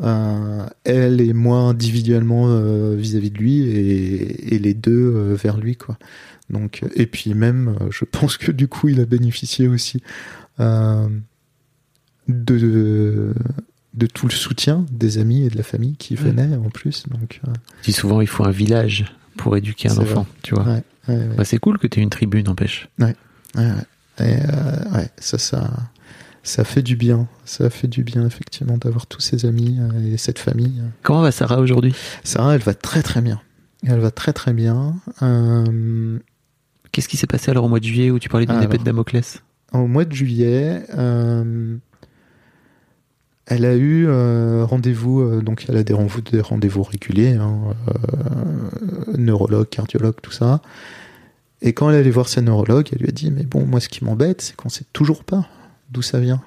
[0.01, 5.75] Euh, elle et moi individuellement euh, vis-à-vis de lui et, et les deux vers lui
[5.75, 5.97] quoi.
[6.49, 10.01] Donc et puis même, euh, je pense que du coup, il a bénéficié aussi
[10.59, 11.07] euh,
[12.27, 13.33] de
[13.93, 17.03] de tout le soutien des amis et de la famille qui venaient en plus.
[17.09, 19.05] Donc euh, souvent, il faut un village
[19.37, 20.63] pour éduquer un enfant, tu vois.
[20.65, 21.35] ouais, ouais, ouais.
[21.37, 22.87] Bah, c'est cool que tu aies une tribune, n'empêche.
[22.99, 23.15] Ouais,
[23.55, 23.71] ouais.
[24.19, 25.69] Et, euh, ouais, ça, ça,
[26.43, 27.27] ça fait du bien.
[27.45, 30.81] Ça fait du bien, effectivement, d'avoir tous ces amis euh, et cette famille.
[31.01, 31.95] Comment va Sarah aujourd'hui?
[32.23, 33.41] Sarah, elle va très très bien.
[33.85, 34.95] Elle va très très bien.
[35.21, 36.19] Euh,
[36.93, 38.83] Qu'est-ce qui s'est passé alors au mois de juillet où tu parlais d'une épée de
[38.83, 39.43] Damoclès?
[39.73, 41.75] au mois de juillet, euh,
[43.45, 47.73] elle a eu euh, rendez-vous, euh, donc elle a des rendez-vous, réguliers, hein,
[49.17, 50.61] neurologue, cardiologue, tout ça.
[51.61, 53.89] Et quand elle allait voir sa neurologue, elle lui a dit Mais bon, moi, ce
[53.89, 55.47] qui m'embête, c'est qu'on sait toujours pas
[55.89, 56.41] d'où ça vient.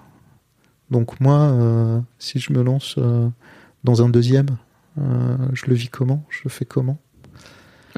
[0.91, 2.99] Donc, moi, si je me lance
[3.83, 4.57] dans un deuxième,
[4.99, 6.25] je le vis comment?
[6.29, 6.99] Je fais comment?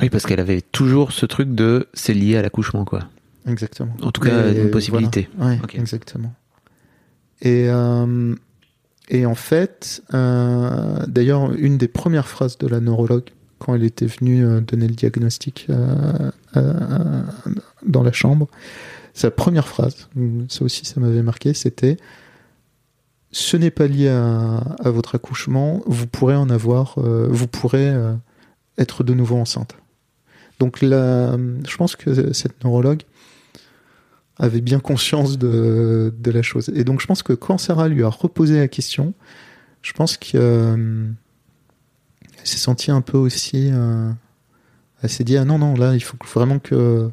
[0.01, 3.05] Oui, parce qu'elle avait toujours ce truc de c'est lié à l'accouchement, quoi.
[3.47, 3.93] Exactement.
[4.03, 5.29] En tout cas, Et une possibilité.
[5.37, 5.55] voilà.
[5.55, 5.75] Ouais, Ok.
[5.77, 6.33] exactement.
[7.41, 8.35] Et, euh,
[9.09, 13.25] et en fait, euh, d'ailleurs, une des premières phrases de la neurologue,
[13.59, 16.31] quand elle était venue euh, donner le diagnostic euh,
[17.87, 18.49] dans la chambre,
[19.15, 20.09] sa première phrase,
[20.49, 21.97] ça aussi ça m'avait marqué, c'était
[23.33, 27.93] ce n'est pas lié à, à votre accouchement, vous pourrez en avoir, vous pourrez
[28.79, 29.75] être de nouveau enceinte.
[30.59, 31.37] Donc là,
[31.69, 33.03] je pense que cette neurologue
[34.39, 36.71] avait bien conscience de, de la chose.
[36.75, 39.15] Et donc je pense que quand Sarah lui a reposé la question,
[39.83, 41.15] je pense qu'elle
[42.45, 43.71] s'est sentie un peu aussi...
[43.73, 44.11] euh,
[45.03, 47.09] elle s'est dit, ah non, non, là, il faut vraiment que...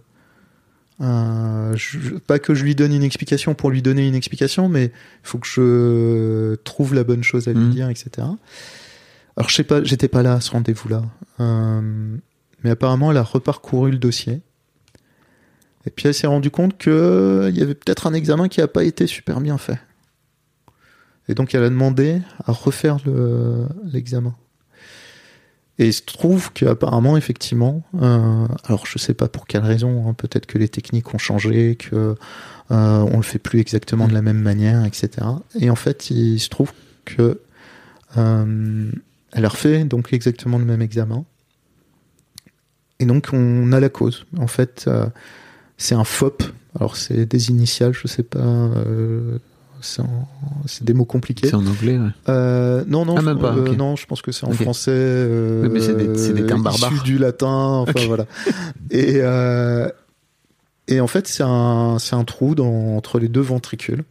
[1.02, 4.86] euh, je- pas que je lui donne une explication pour lui donner une explication, mais
[4.86, 4.92] il
[5.28, 7.70] faut que je trouve la bonne chose à lui Mhm.
[7.72, 8.10] dire, etc.
[9.38, 11.04] Alors je sais pas, j'étais pas là à ce rendez-vous-là,
[11.42, 12.16] Euh,
[12.66, 14.42] mais apparemment elle a reparcouru le dossier.
[15.86, 18.68] Et puis elle s'est rendue compte que il y avait peut-être un examen qui n'a
[18.68, 19.80] pas été super bien fait.
[21.30, 24.36] Et donc elle a demandé à refaire le- l'examen.
[25.78, 30.14] Et il se trouve qu'apparemment, effectivement, euh, alors je sais pas pour quelle raison, hein,
[30.14, 32.16] peut-être que les techniques ont changé, que
[32.72, 35.10] euh, on le fait plus exactement de la même manière, etc.
[35.60, 36.72] Et en fait, il se trouve
[37.04, 37.42] que
[38.18, 38.92] euh,
[39.34, 41.26] elle a refait donc exactement le même examen.
[43.00, 44.26] Et donc on a la cause.
[44.38, 45.06] En fait, euh,
[45.78, 46.44] c'est un FOP.
[46.80, 49.38] Alors c'est des initiales, je sais pas euh,
[50.66, 51.48] c'est des mots compliqués.
[51.48, 52.10] C'est en anglais, ouais.
[52.28, 55.28] Euh, non, non, Ah, même pas, non, je pense que c'est en français.
[55.70, 57.04] Mais c'est des- termes barbares.
[57.04, 57.48] du latin,
[57.88, 58.26] enfin voilà.
[58.90, 59.20] Et,
[60.88, 64.04] et en fait, c'est un, trou dans, entre les deux ventricules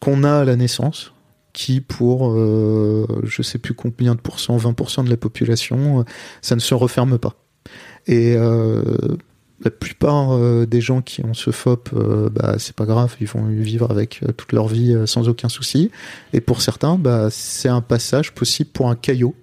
[0.00, 1.12] qu'on a à la naissance,
[1.52, 6.04] qui pour, je sais plus combien de pourcents, 20% de la population,
[6.42, 7.36] ça ne se referme pas.
[8.06, 8.82] Et euh,
[9.62, 13.26] la plupart euh, des gens qui ont ce FOP, euh, bah, c'est pas grave, ils
[13.26, 15.90] vont vivre avec toute leur vie sans aucun souci.
[16.32, 19.34] Et pour certains, bah, c'est un passage possible pour un caillot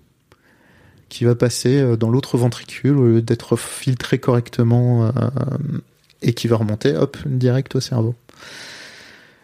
[1.09, 5.11] qui va passer dans l'autre ventricule au lieu d'être filtré correctement
[6.21, 8.15] et qui va remonter, hop, direct au cerveau.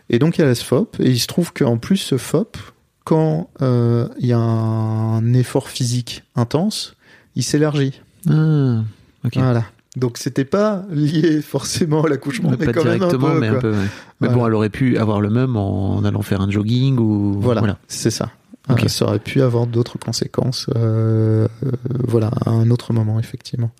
[0.10, 2.56] Et donc il y a la SFOP, et il se trouve qu'en plus ce FOP,
[3.04, 6.96] quand il y a un effort physique intense,
[7.36, 8.00] il s'élargit.
[8.30, 8.84] Ah,
[9.26, 9.38] ok.
[9.38, 9.64] Voilà.
[9.96, 13.40] Donc c'était pas lié forcément à l'accouchement, mais pas quand même un directement, peu.
[13.40, 13.72] mais un peu.
[13.72, 13.88] ouais.
[14.22, 17.40] Mais bon, elle aurait pu avoir le même en allant faire un jogging ou.
[17.40, 18.32] Voilà, c'est ça.
[18.70, 18.84] Ok.
[18.84, 20.68] Euh, ça aurait pu avoir d'autres conséquences.
[20.76, 21.72] euh, euh,
[22.08, 23.72] voilà, à un autre moment, effectivement.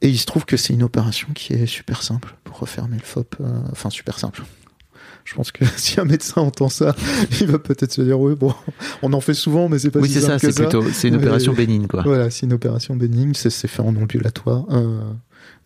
[0.00, 3.02] Et il se trouve que c'est une opération qui est super simple pour refermer le
[3.02, 3.36] FOP.
[3.70, 4.42] enfin, super simple.
[5.24, 6.94] Je pense que si un médecin entend ça,
[7.40, 8.54] il va peut-être se dire oui, bon,
[9.02, 10.82] on en fait souvent, mais c'est pas Oui, si c'est ça, c'est plutôt.
[10.92, 12.02] C'est une Mais- opération bénigne, quoi.
[12.02, 14.64] Voilà, c'est une opération bénigne, ça s'est fait en ambulatoire.
[14.70, 15.00] Euh,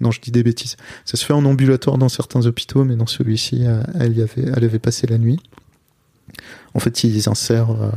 [0.01, 0.77] non, je dis des bêtises.
[1.07, 4.45] Ça se fait en ambulatoire dans certains hôpitaux, mais dans celui-ci, euh, elle y avait,
[4.55, 5.41] elle avait passé la nuit.
[6.75, 7.91] En fait, ils insèrent euh,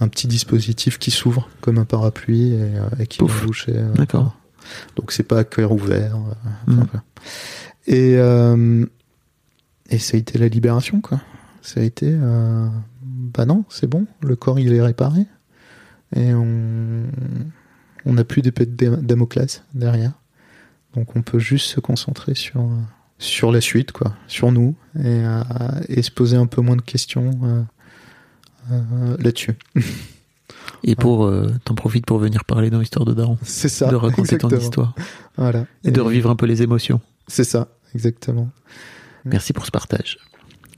[0.00, 3.40] un petit dispositif qui s'ouvre comme un parapluie et, euh, et qui Pouf.
[3.40, 3.74] va boucher.
[3.94, 4.34] D'accord.
[4.96, 6.16] Donc c'est pas à cœur ouvert.
[6.16, 7.04] euh, enfin, voilà.
[7.86, 8.86] Et euh,
[9.90, 11.20] et ça a été la libération, quoi.
[11.62, 12.68] Ça a été, euh,
[13.02, 15.26] bah non, c'est bon, le corps il est réparé
[16.16, 17.02] et on
[18.06, 20.12] on n'a plus d'épée de Dam- Damoclès derrière.
[20.94, 22.66] Donc on peut juste se concentrer sur
[23.18, 25.42] sur la suite, quoi, sur nous et, euh,
[25.88, 27.62] et se poser un peu moins de questions euh,
[28.72, 29.56] euh, là-dessus.
[30.82, 31.30] Et pour,
[31.64, 33.36] t'en profites pour venir parler dans l'histoire de Daron.
[33.42, 33.90] C'est ça.
[33.90, 34.60] de raconter ton exactement.
[34.60, 34.94] histoire.
[35.36, 35.66] Voilà.
[35.84, 37.02] Et de revivre un peu les émotions.
[37.28, 38.48] C'est ça, exactement.
[39.24, 39.30] Mm.
[39.30, 40.18] Merci pour ce partage.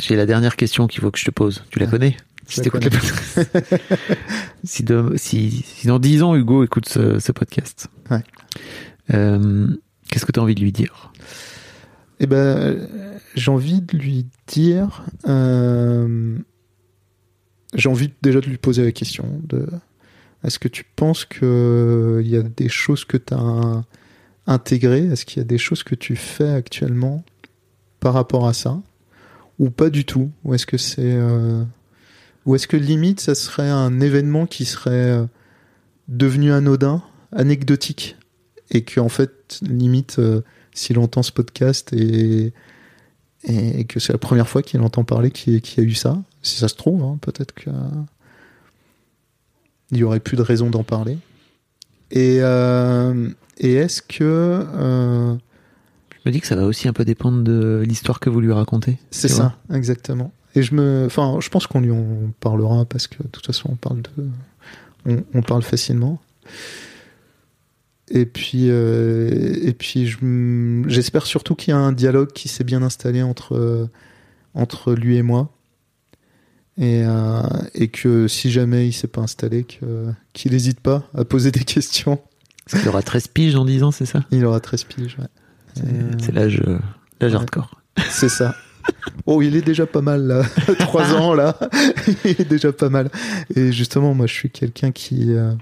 [0.00, 1.62] J'ai la dernière question qu'il faut que je te pose.
[1.70, 2.16] Tu la Ah, connais
[2.46, 2.70] si, la
[4.64, 8.22] si, de- si, si dans 10 ans, Hugo écoute ce, ce podcast, Ouais.
[9.14, 9.68] euh,
[10.08, 11.12] qu'est-ce que tu as envie de lui dire?
[12.20, 12.88] Eh ben,
[13.34, 15.04] j'ai envie de lui dire.
[15.28, 16.36] euh,
[17.74, 19.66] j'ai envie déjà de lui poser la question de.
[20.44, 23.84] Est-ce que tu penses que il y a des choses que tu as
[24.46, 25.06] intégrées?
[25.06, 27.24] Est-ce qu'il y a des choses que tu fais actuellement
[28.02, 28.82] par rapport à ça
[29.60, 30.30] Ou pas du tout?
[30.44, 31.00] Ou est-ce que c'est.
[31.14, 31.64] euh,
[32.44, 35.24] ou est-ce que limite, ça serait un événement qui serait euh,
[36.08, 38.16] devenu anodin, anecdotique?
[38.70, 40.18] Et que, en fait, limite.
[40.18, 40.42] euh,
[40.74, 42.54] s'il entend ce podcast et,
[43.88, 46.74] que c'est la première fois qu'il entend parler qu'il a eu ça, si ça se
[46.74, 47.68] trouve, hein, peut-être que
[49.90, 51.18] il y aurait plus de raison d'en parler.
[52.10, 52.36] Et,
[53.58, 55.36] est-ce que
[56.26, 58.98] me dis que ça va aussi un peu dépendre de l'histoire que vous lui racontez.
[59.10, 63.22] c'est ça exactement Et je me, enfin, je pense qu'on lui en parlera parce que
[63.22, 64.28] de toute façon on parle de,
[65.06, 66.20] on, on parle facilement.
[68.10, 70.18] Et puis, euh, et puis, je
[70.86, 73.88] j'espère surtout qu'il y a un dialogue qui s'est bien installé entre
[74.54, 75.50] entre lui et moi,
[76.76, 77.42] et euh,
[77.74, 82.20] et que si jamais il s'est pas installé, qu'il n'hésite pas à poser des questions.
[82.74, 84.24] Il aura 13 piges en 10 ans, c'est ça?
[84.30, 85.16] Il aura 13 piges.
[85.18, 85.26] ouais.
[85.74, 86.78] C'est Euh, c'est l'âge euh,
[87.20, 87.80] l'âge hardcore.
[88.10, 88.54] C'est ça.
[89.26, 90.42] Oh, il est déjà pas mal là.
[90.80, 91.58] Trois ans là,
[92.24, 93.10] il est déjà pas mal.
[93.54, 95.54] Et justement, moi, je suis quelqu'un qui euh,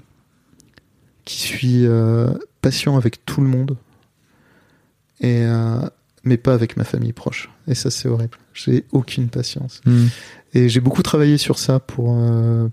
[1.25, 2.31] qui suis euh,
[2.61, 3.77] patient avec tout le monde,
[5.19, 5.79] et euh,
[6.23, 7.49] mais pas avec ma famille proche.
[7.67, 8.37] Et ça, c'est horrible.
[8.53, 9.81] J'ai aucune patience.
[9.85, 10.07] Hmm.
[10.53, 12.17] Et j'ai beaucoup travaillé sur ça pour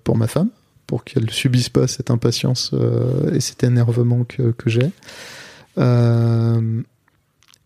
[0.05, 0.48] pour ma femme,
[0.86, 2.74] pour qu'elle subisse pas cette impatience
[3.32, 4.90] et cet énervement que que j'ai.
[5.77, 6.82] Euh,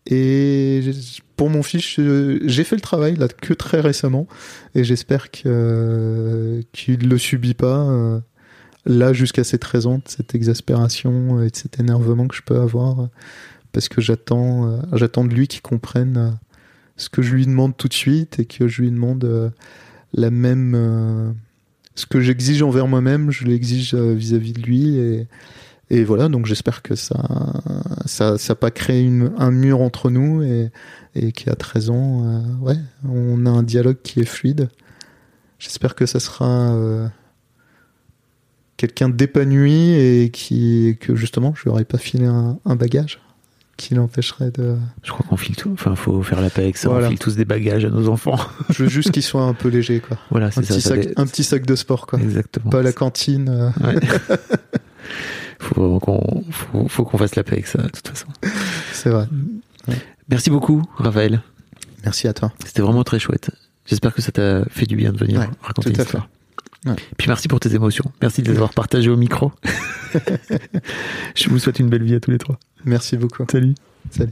[0.07, 0.81] et
[1.37, 4.27] pour mon fils, je- j'ai fait le travail là que très récemment,
[4.75, 7.79] et j'espère qu'il le subit pas.
[7.89, 8.19] Euh,
[8.85, 12.59] là jusqu'à ses 13 ans, de cette exaspération et de cet énervement que je peux
[12.59, 13.07] avoir,
[13.71, 16.29] parce que j'attends euh, j'attends de lui qu'il comprenne euh,
[16.97, 19.53] ce que je lui demande tout de suite et que je lui demande
[20.13, 21.33] la même
[21.95, 25.27] ce que j'exige envers moi-même, je l'exige vis-à-vis de lui et
[25.89, 27.15] et voilà, donc j'espère que ça
[28.05, 30.71] ça ça a pas créé une, un mur entre nous et
[31.15, 32.77] et qu'à 13 ans, euh, ouais,
[33.07, 34.69] on a un dialogue qui est fluide.
[35.59, 37.07] J'espère que ça sera euh,
[38.77, 43.19] quelqu'un d'épanoui et qui que justement je lui aurais pas filé un, un bagage,
[43.77, 44.75] qui l'empêcherait de.
[45.03, 45.71] Je crois qu'on file tout.
[45.73, 46.89] Enfin, faut faire la paix avec ça.
[46.89, 47.07] Voilà.
[47.07, 48.39] On file tous des bagages à nos enfants.
[48.69, 50.17] Je veux juste qu'il soit un peu léger, quoi.
[50.31, 50.73] voilà, Un c'est ça.
[50.73, 52.19] petit, ça sac, un petit sac de sport, quoi.
[52.19, 52.69] Exactement.
[52.71, 53.49] Pas la cantine.
[53.49, 53.99] euh, Ouais.
[55.59, 58.27] faut qu'on faut, faut qu'on fasse la paix avec ça, de toute façon.
[58.91, 59.27] C'est vrai.
[60.29, 61.41] Merci beaucoup, Raphaël.
[62.03, 62.51] Merci à toi.
[62.65, 63.51] C'était vraiment très chouette.
[63.85, 66.29] J'espère que ça t'a fait du bien de venir Ouais, raconter l'histoire.
[66.85, 66.95] Ouais.
[67.17, 68.11] Puis merci pour tes émotions.
[68.21, 69.51] Merci de les avoir partagées au micro.
[71.35, 72.59] Je vous souhaite une belle vie à tous les trois.
[72.85, 73.45] Merci beaucoup.
[73.49, 73.75] Salut.
[74.11, 74.31] Salut.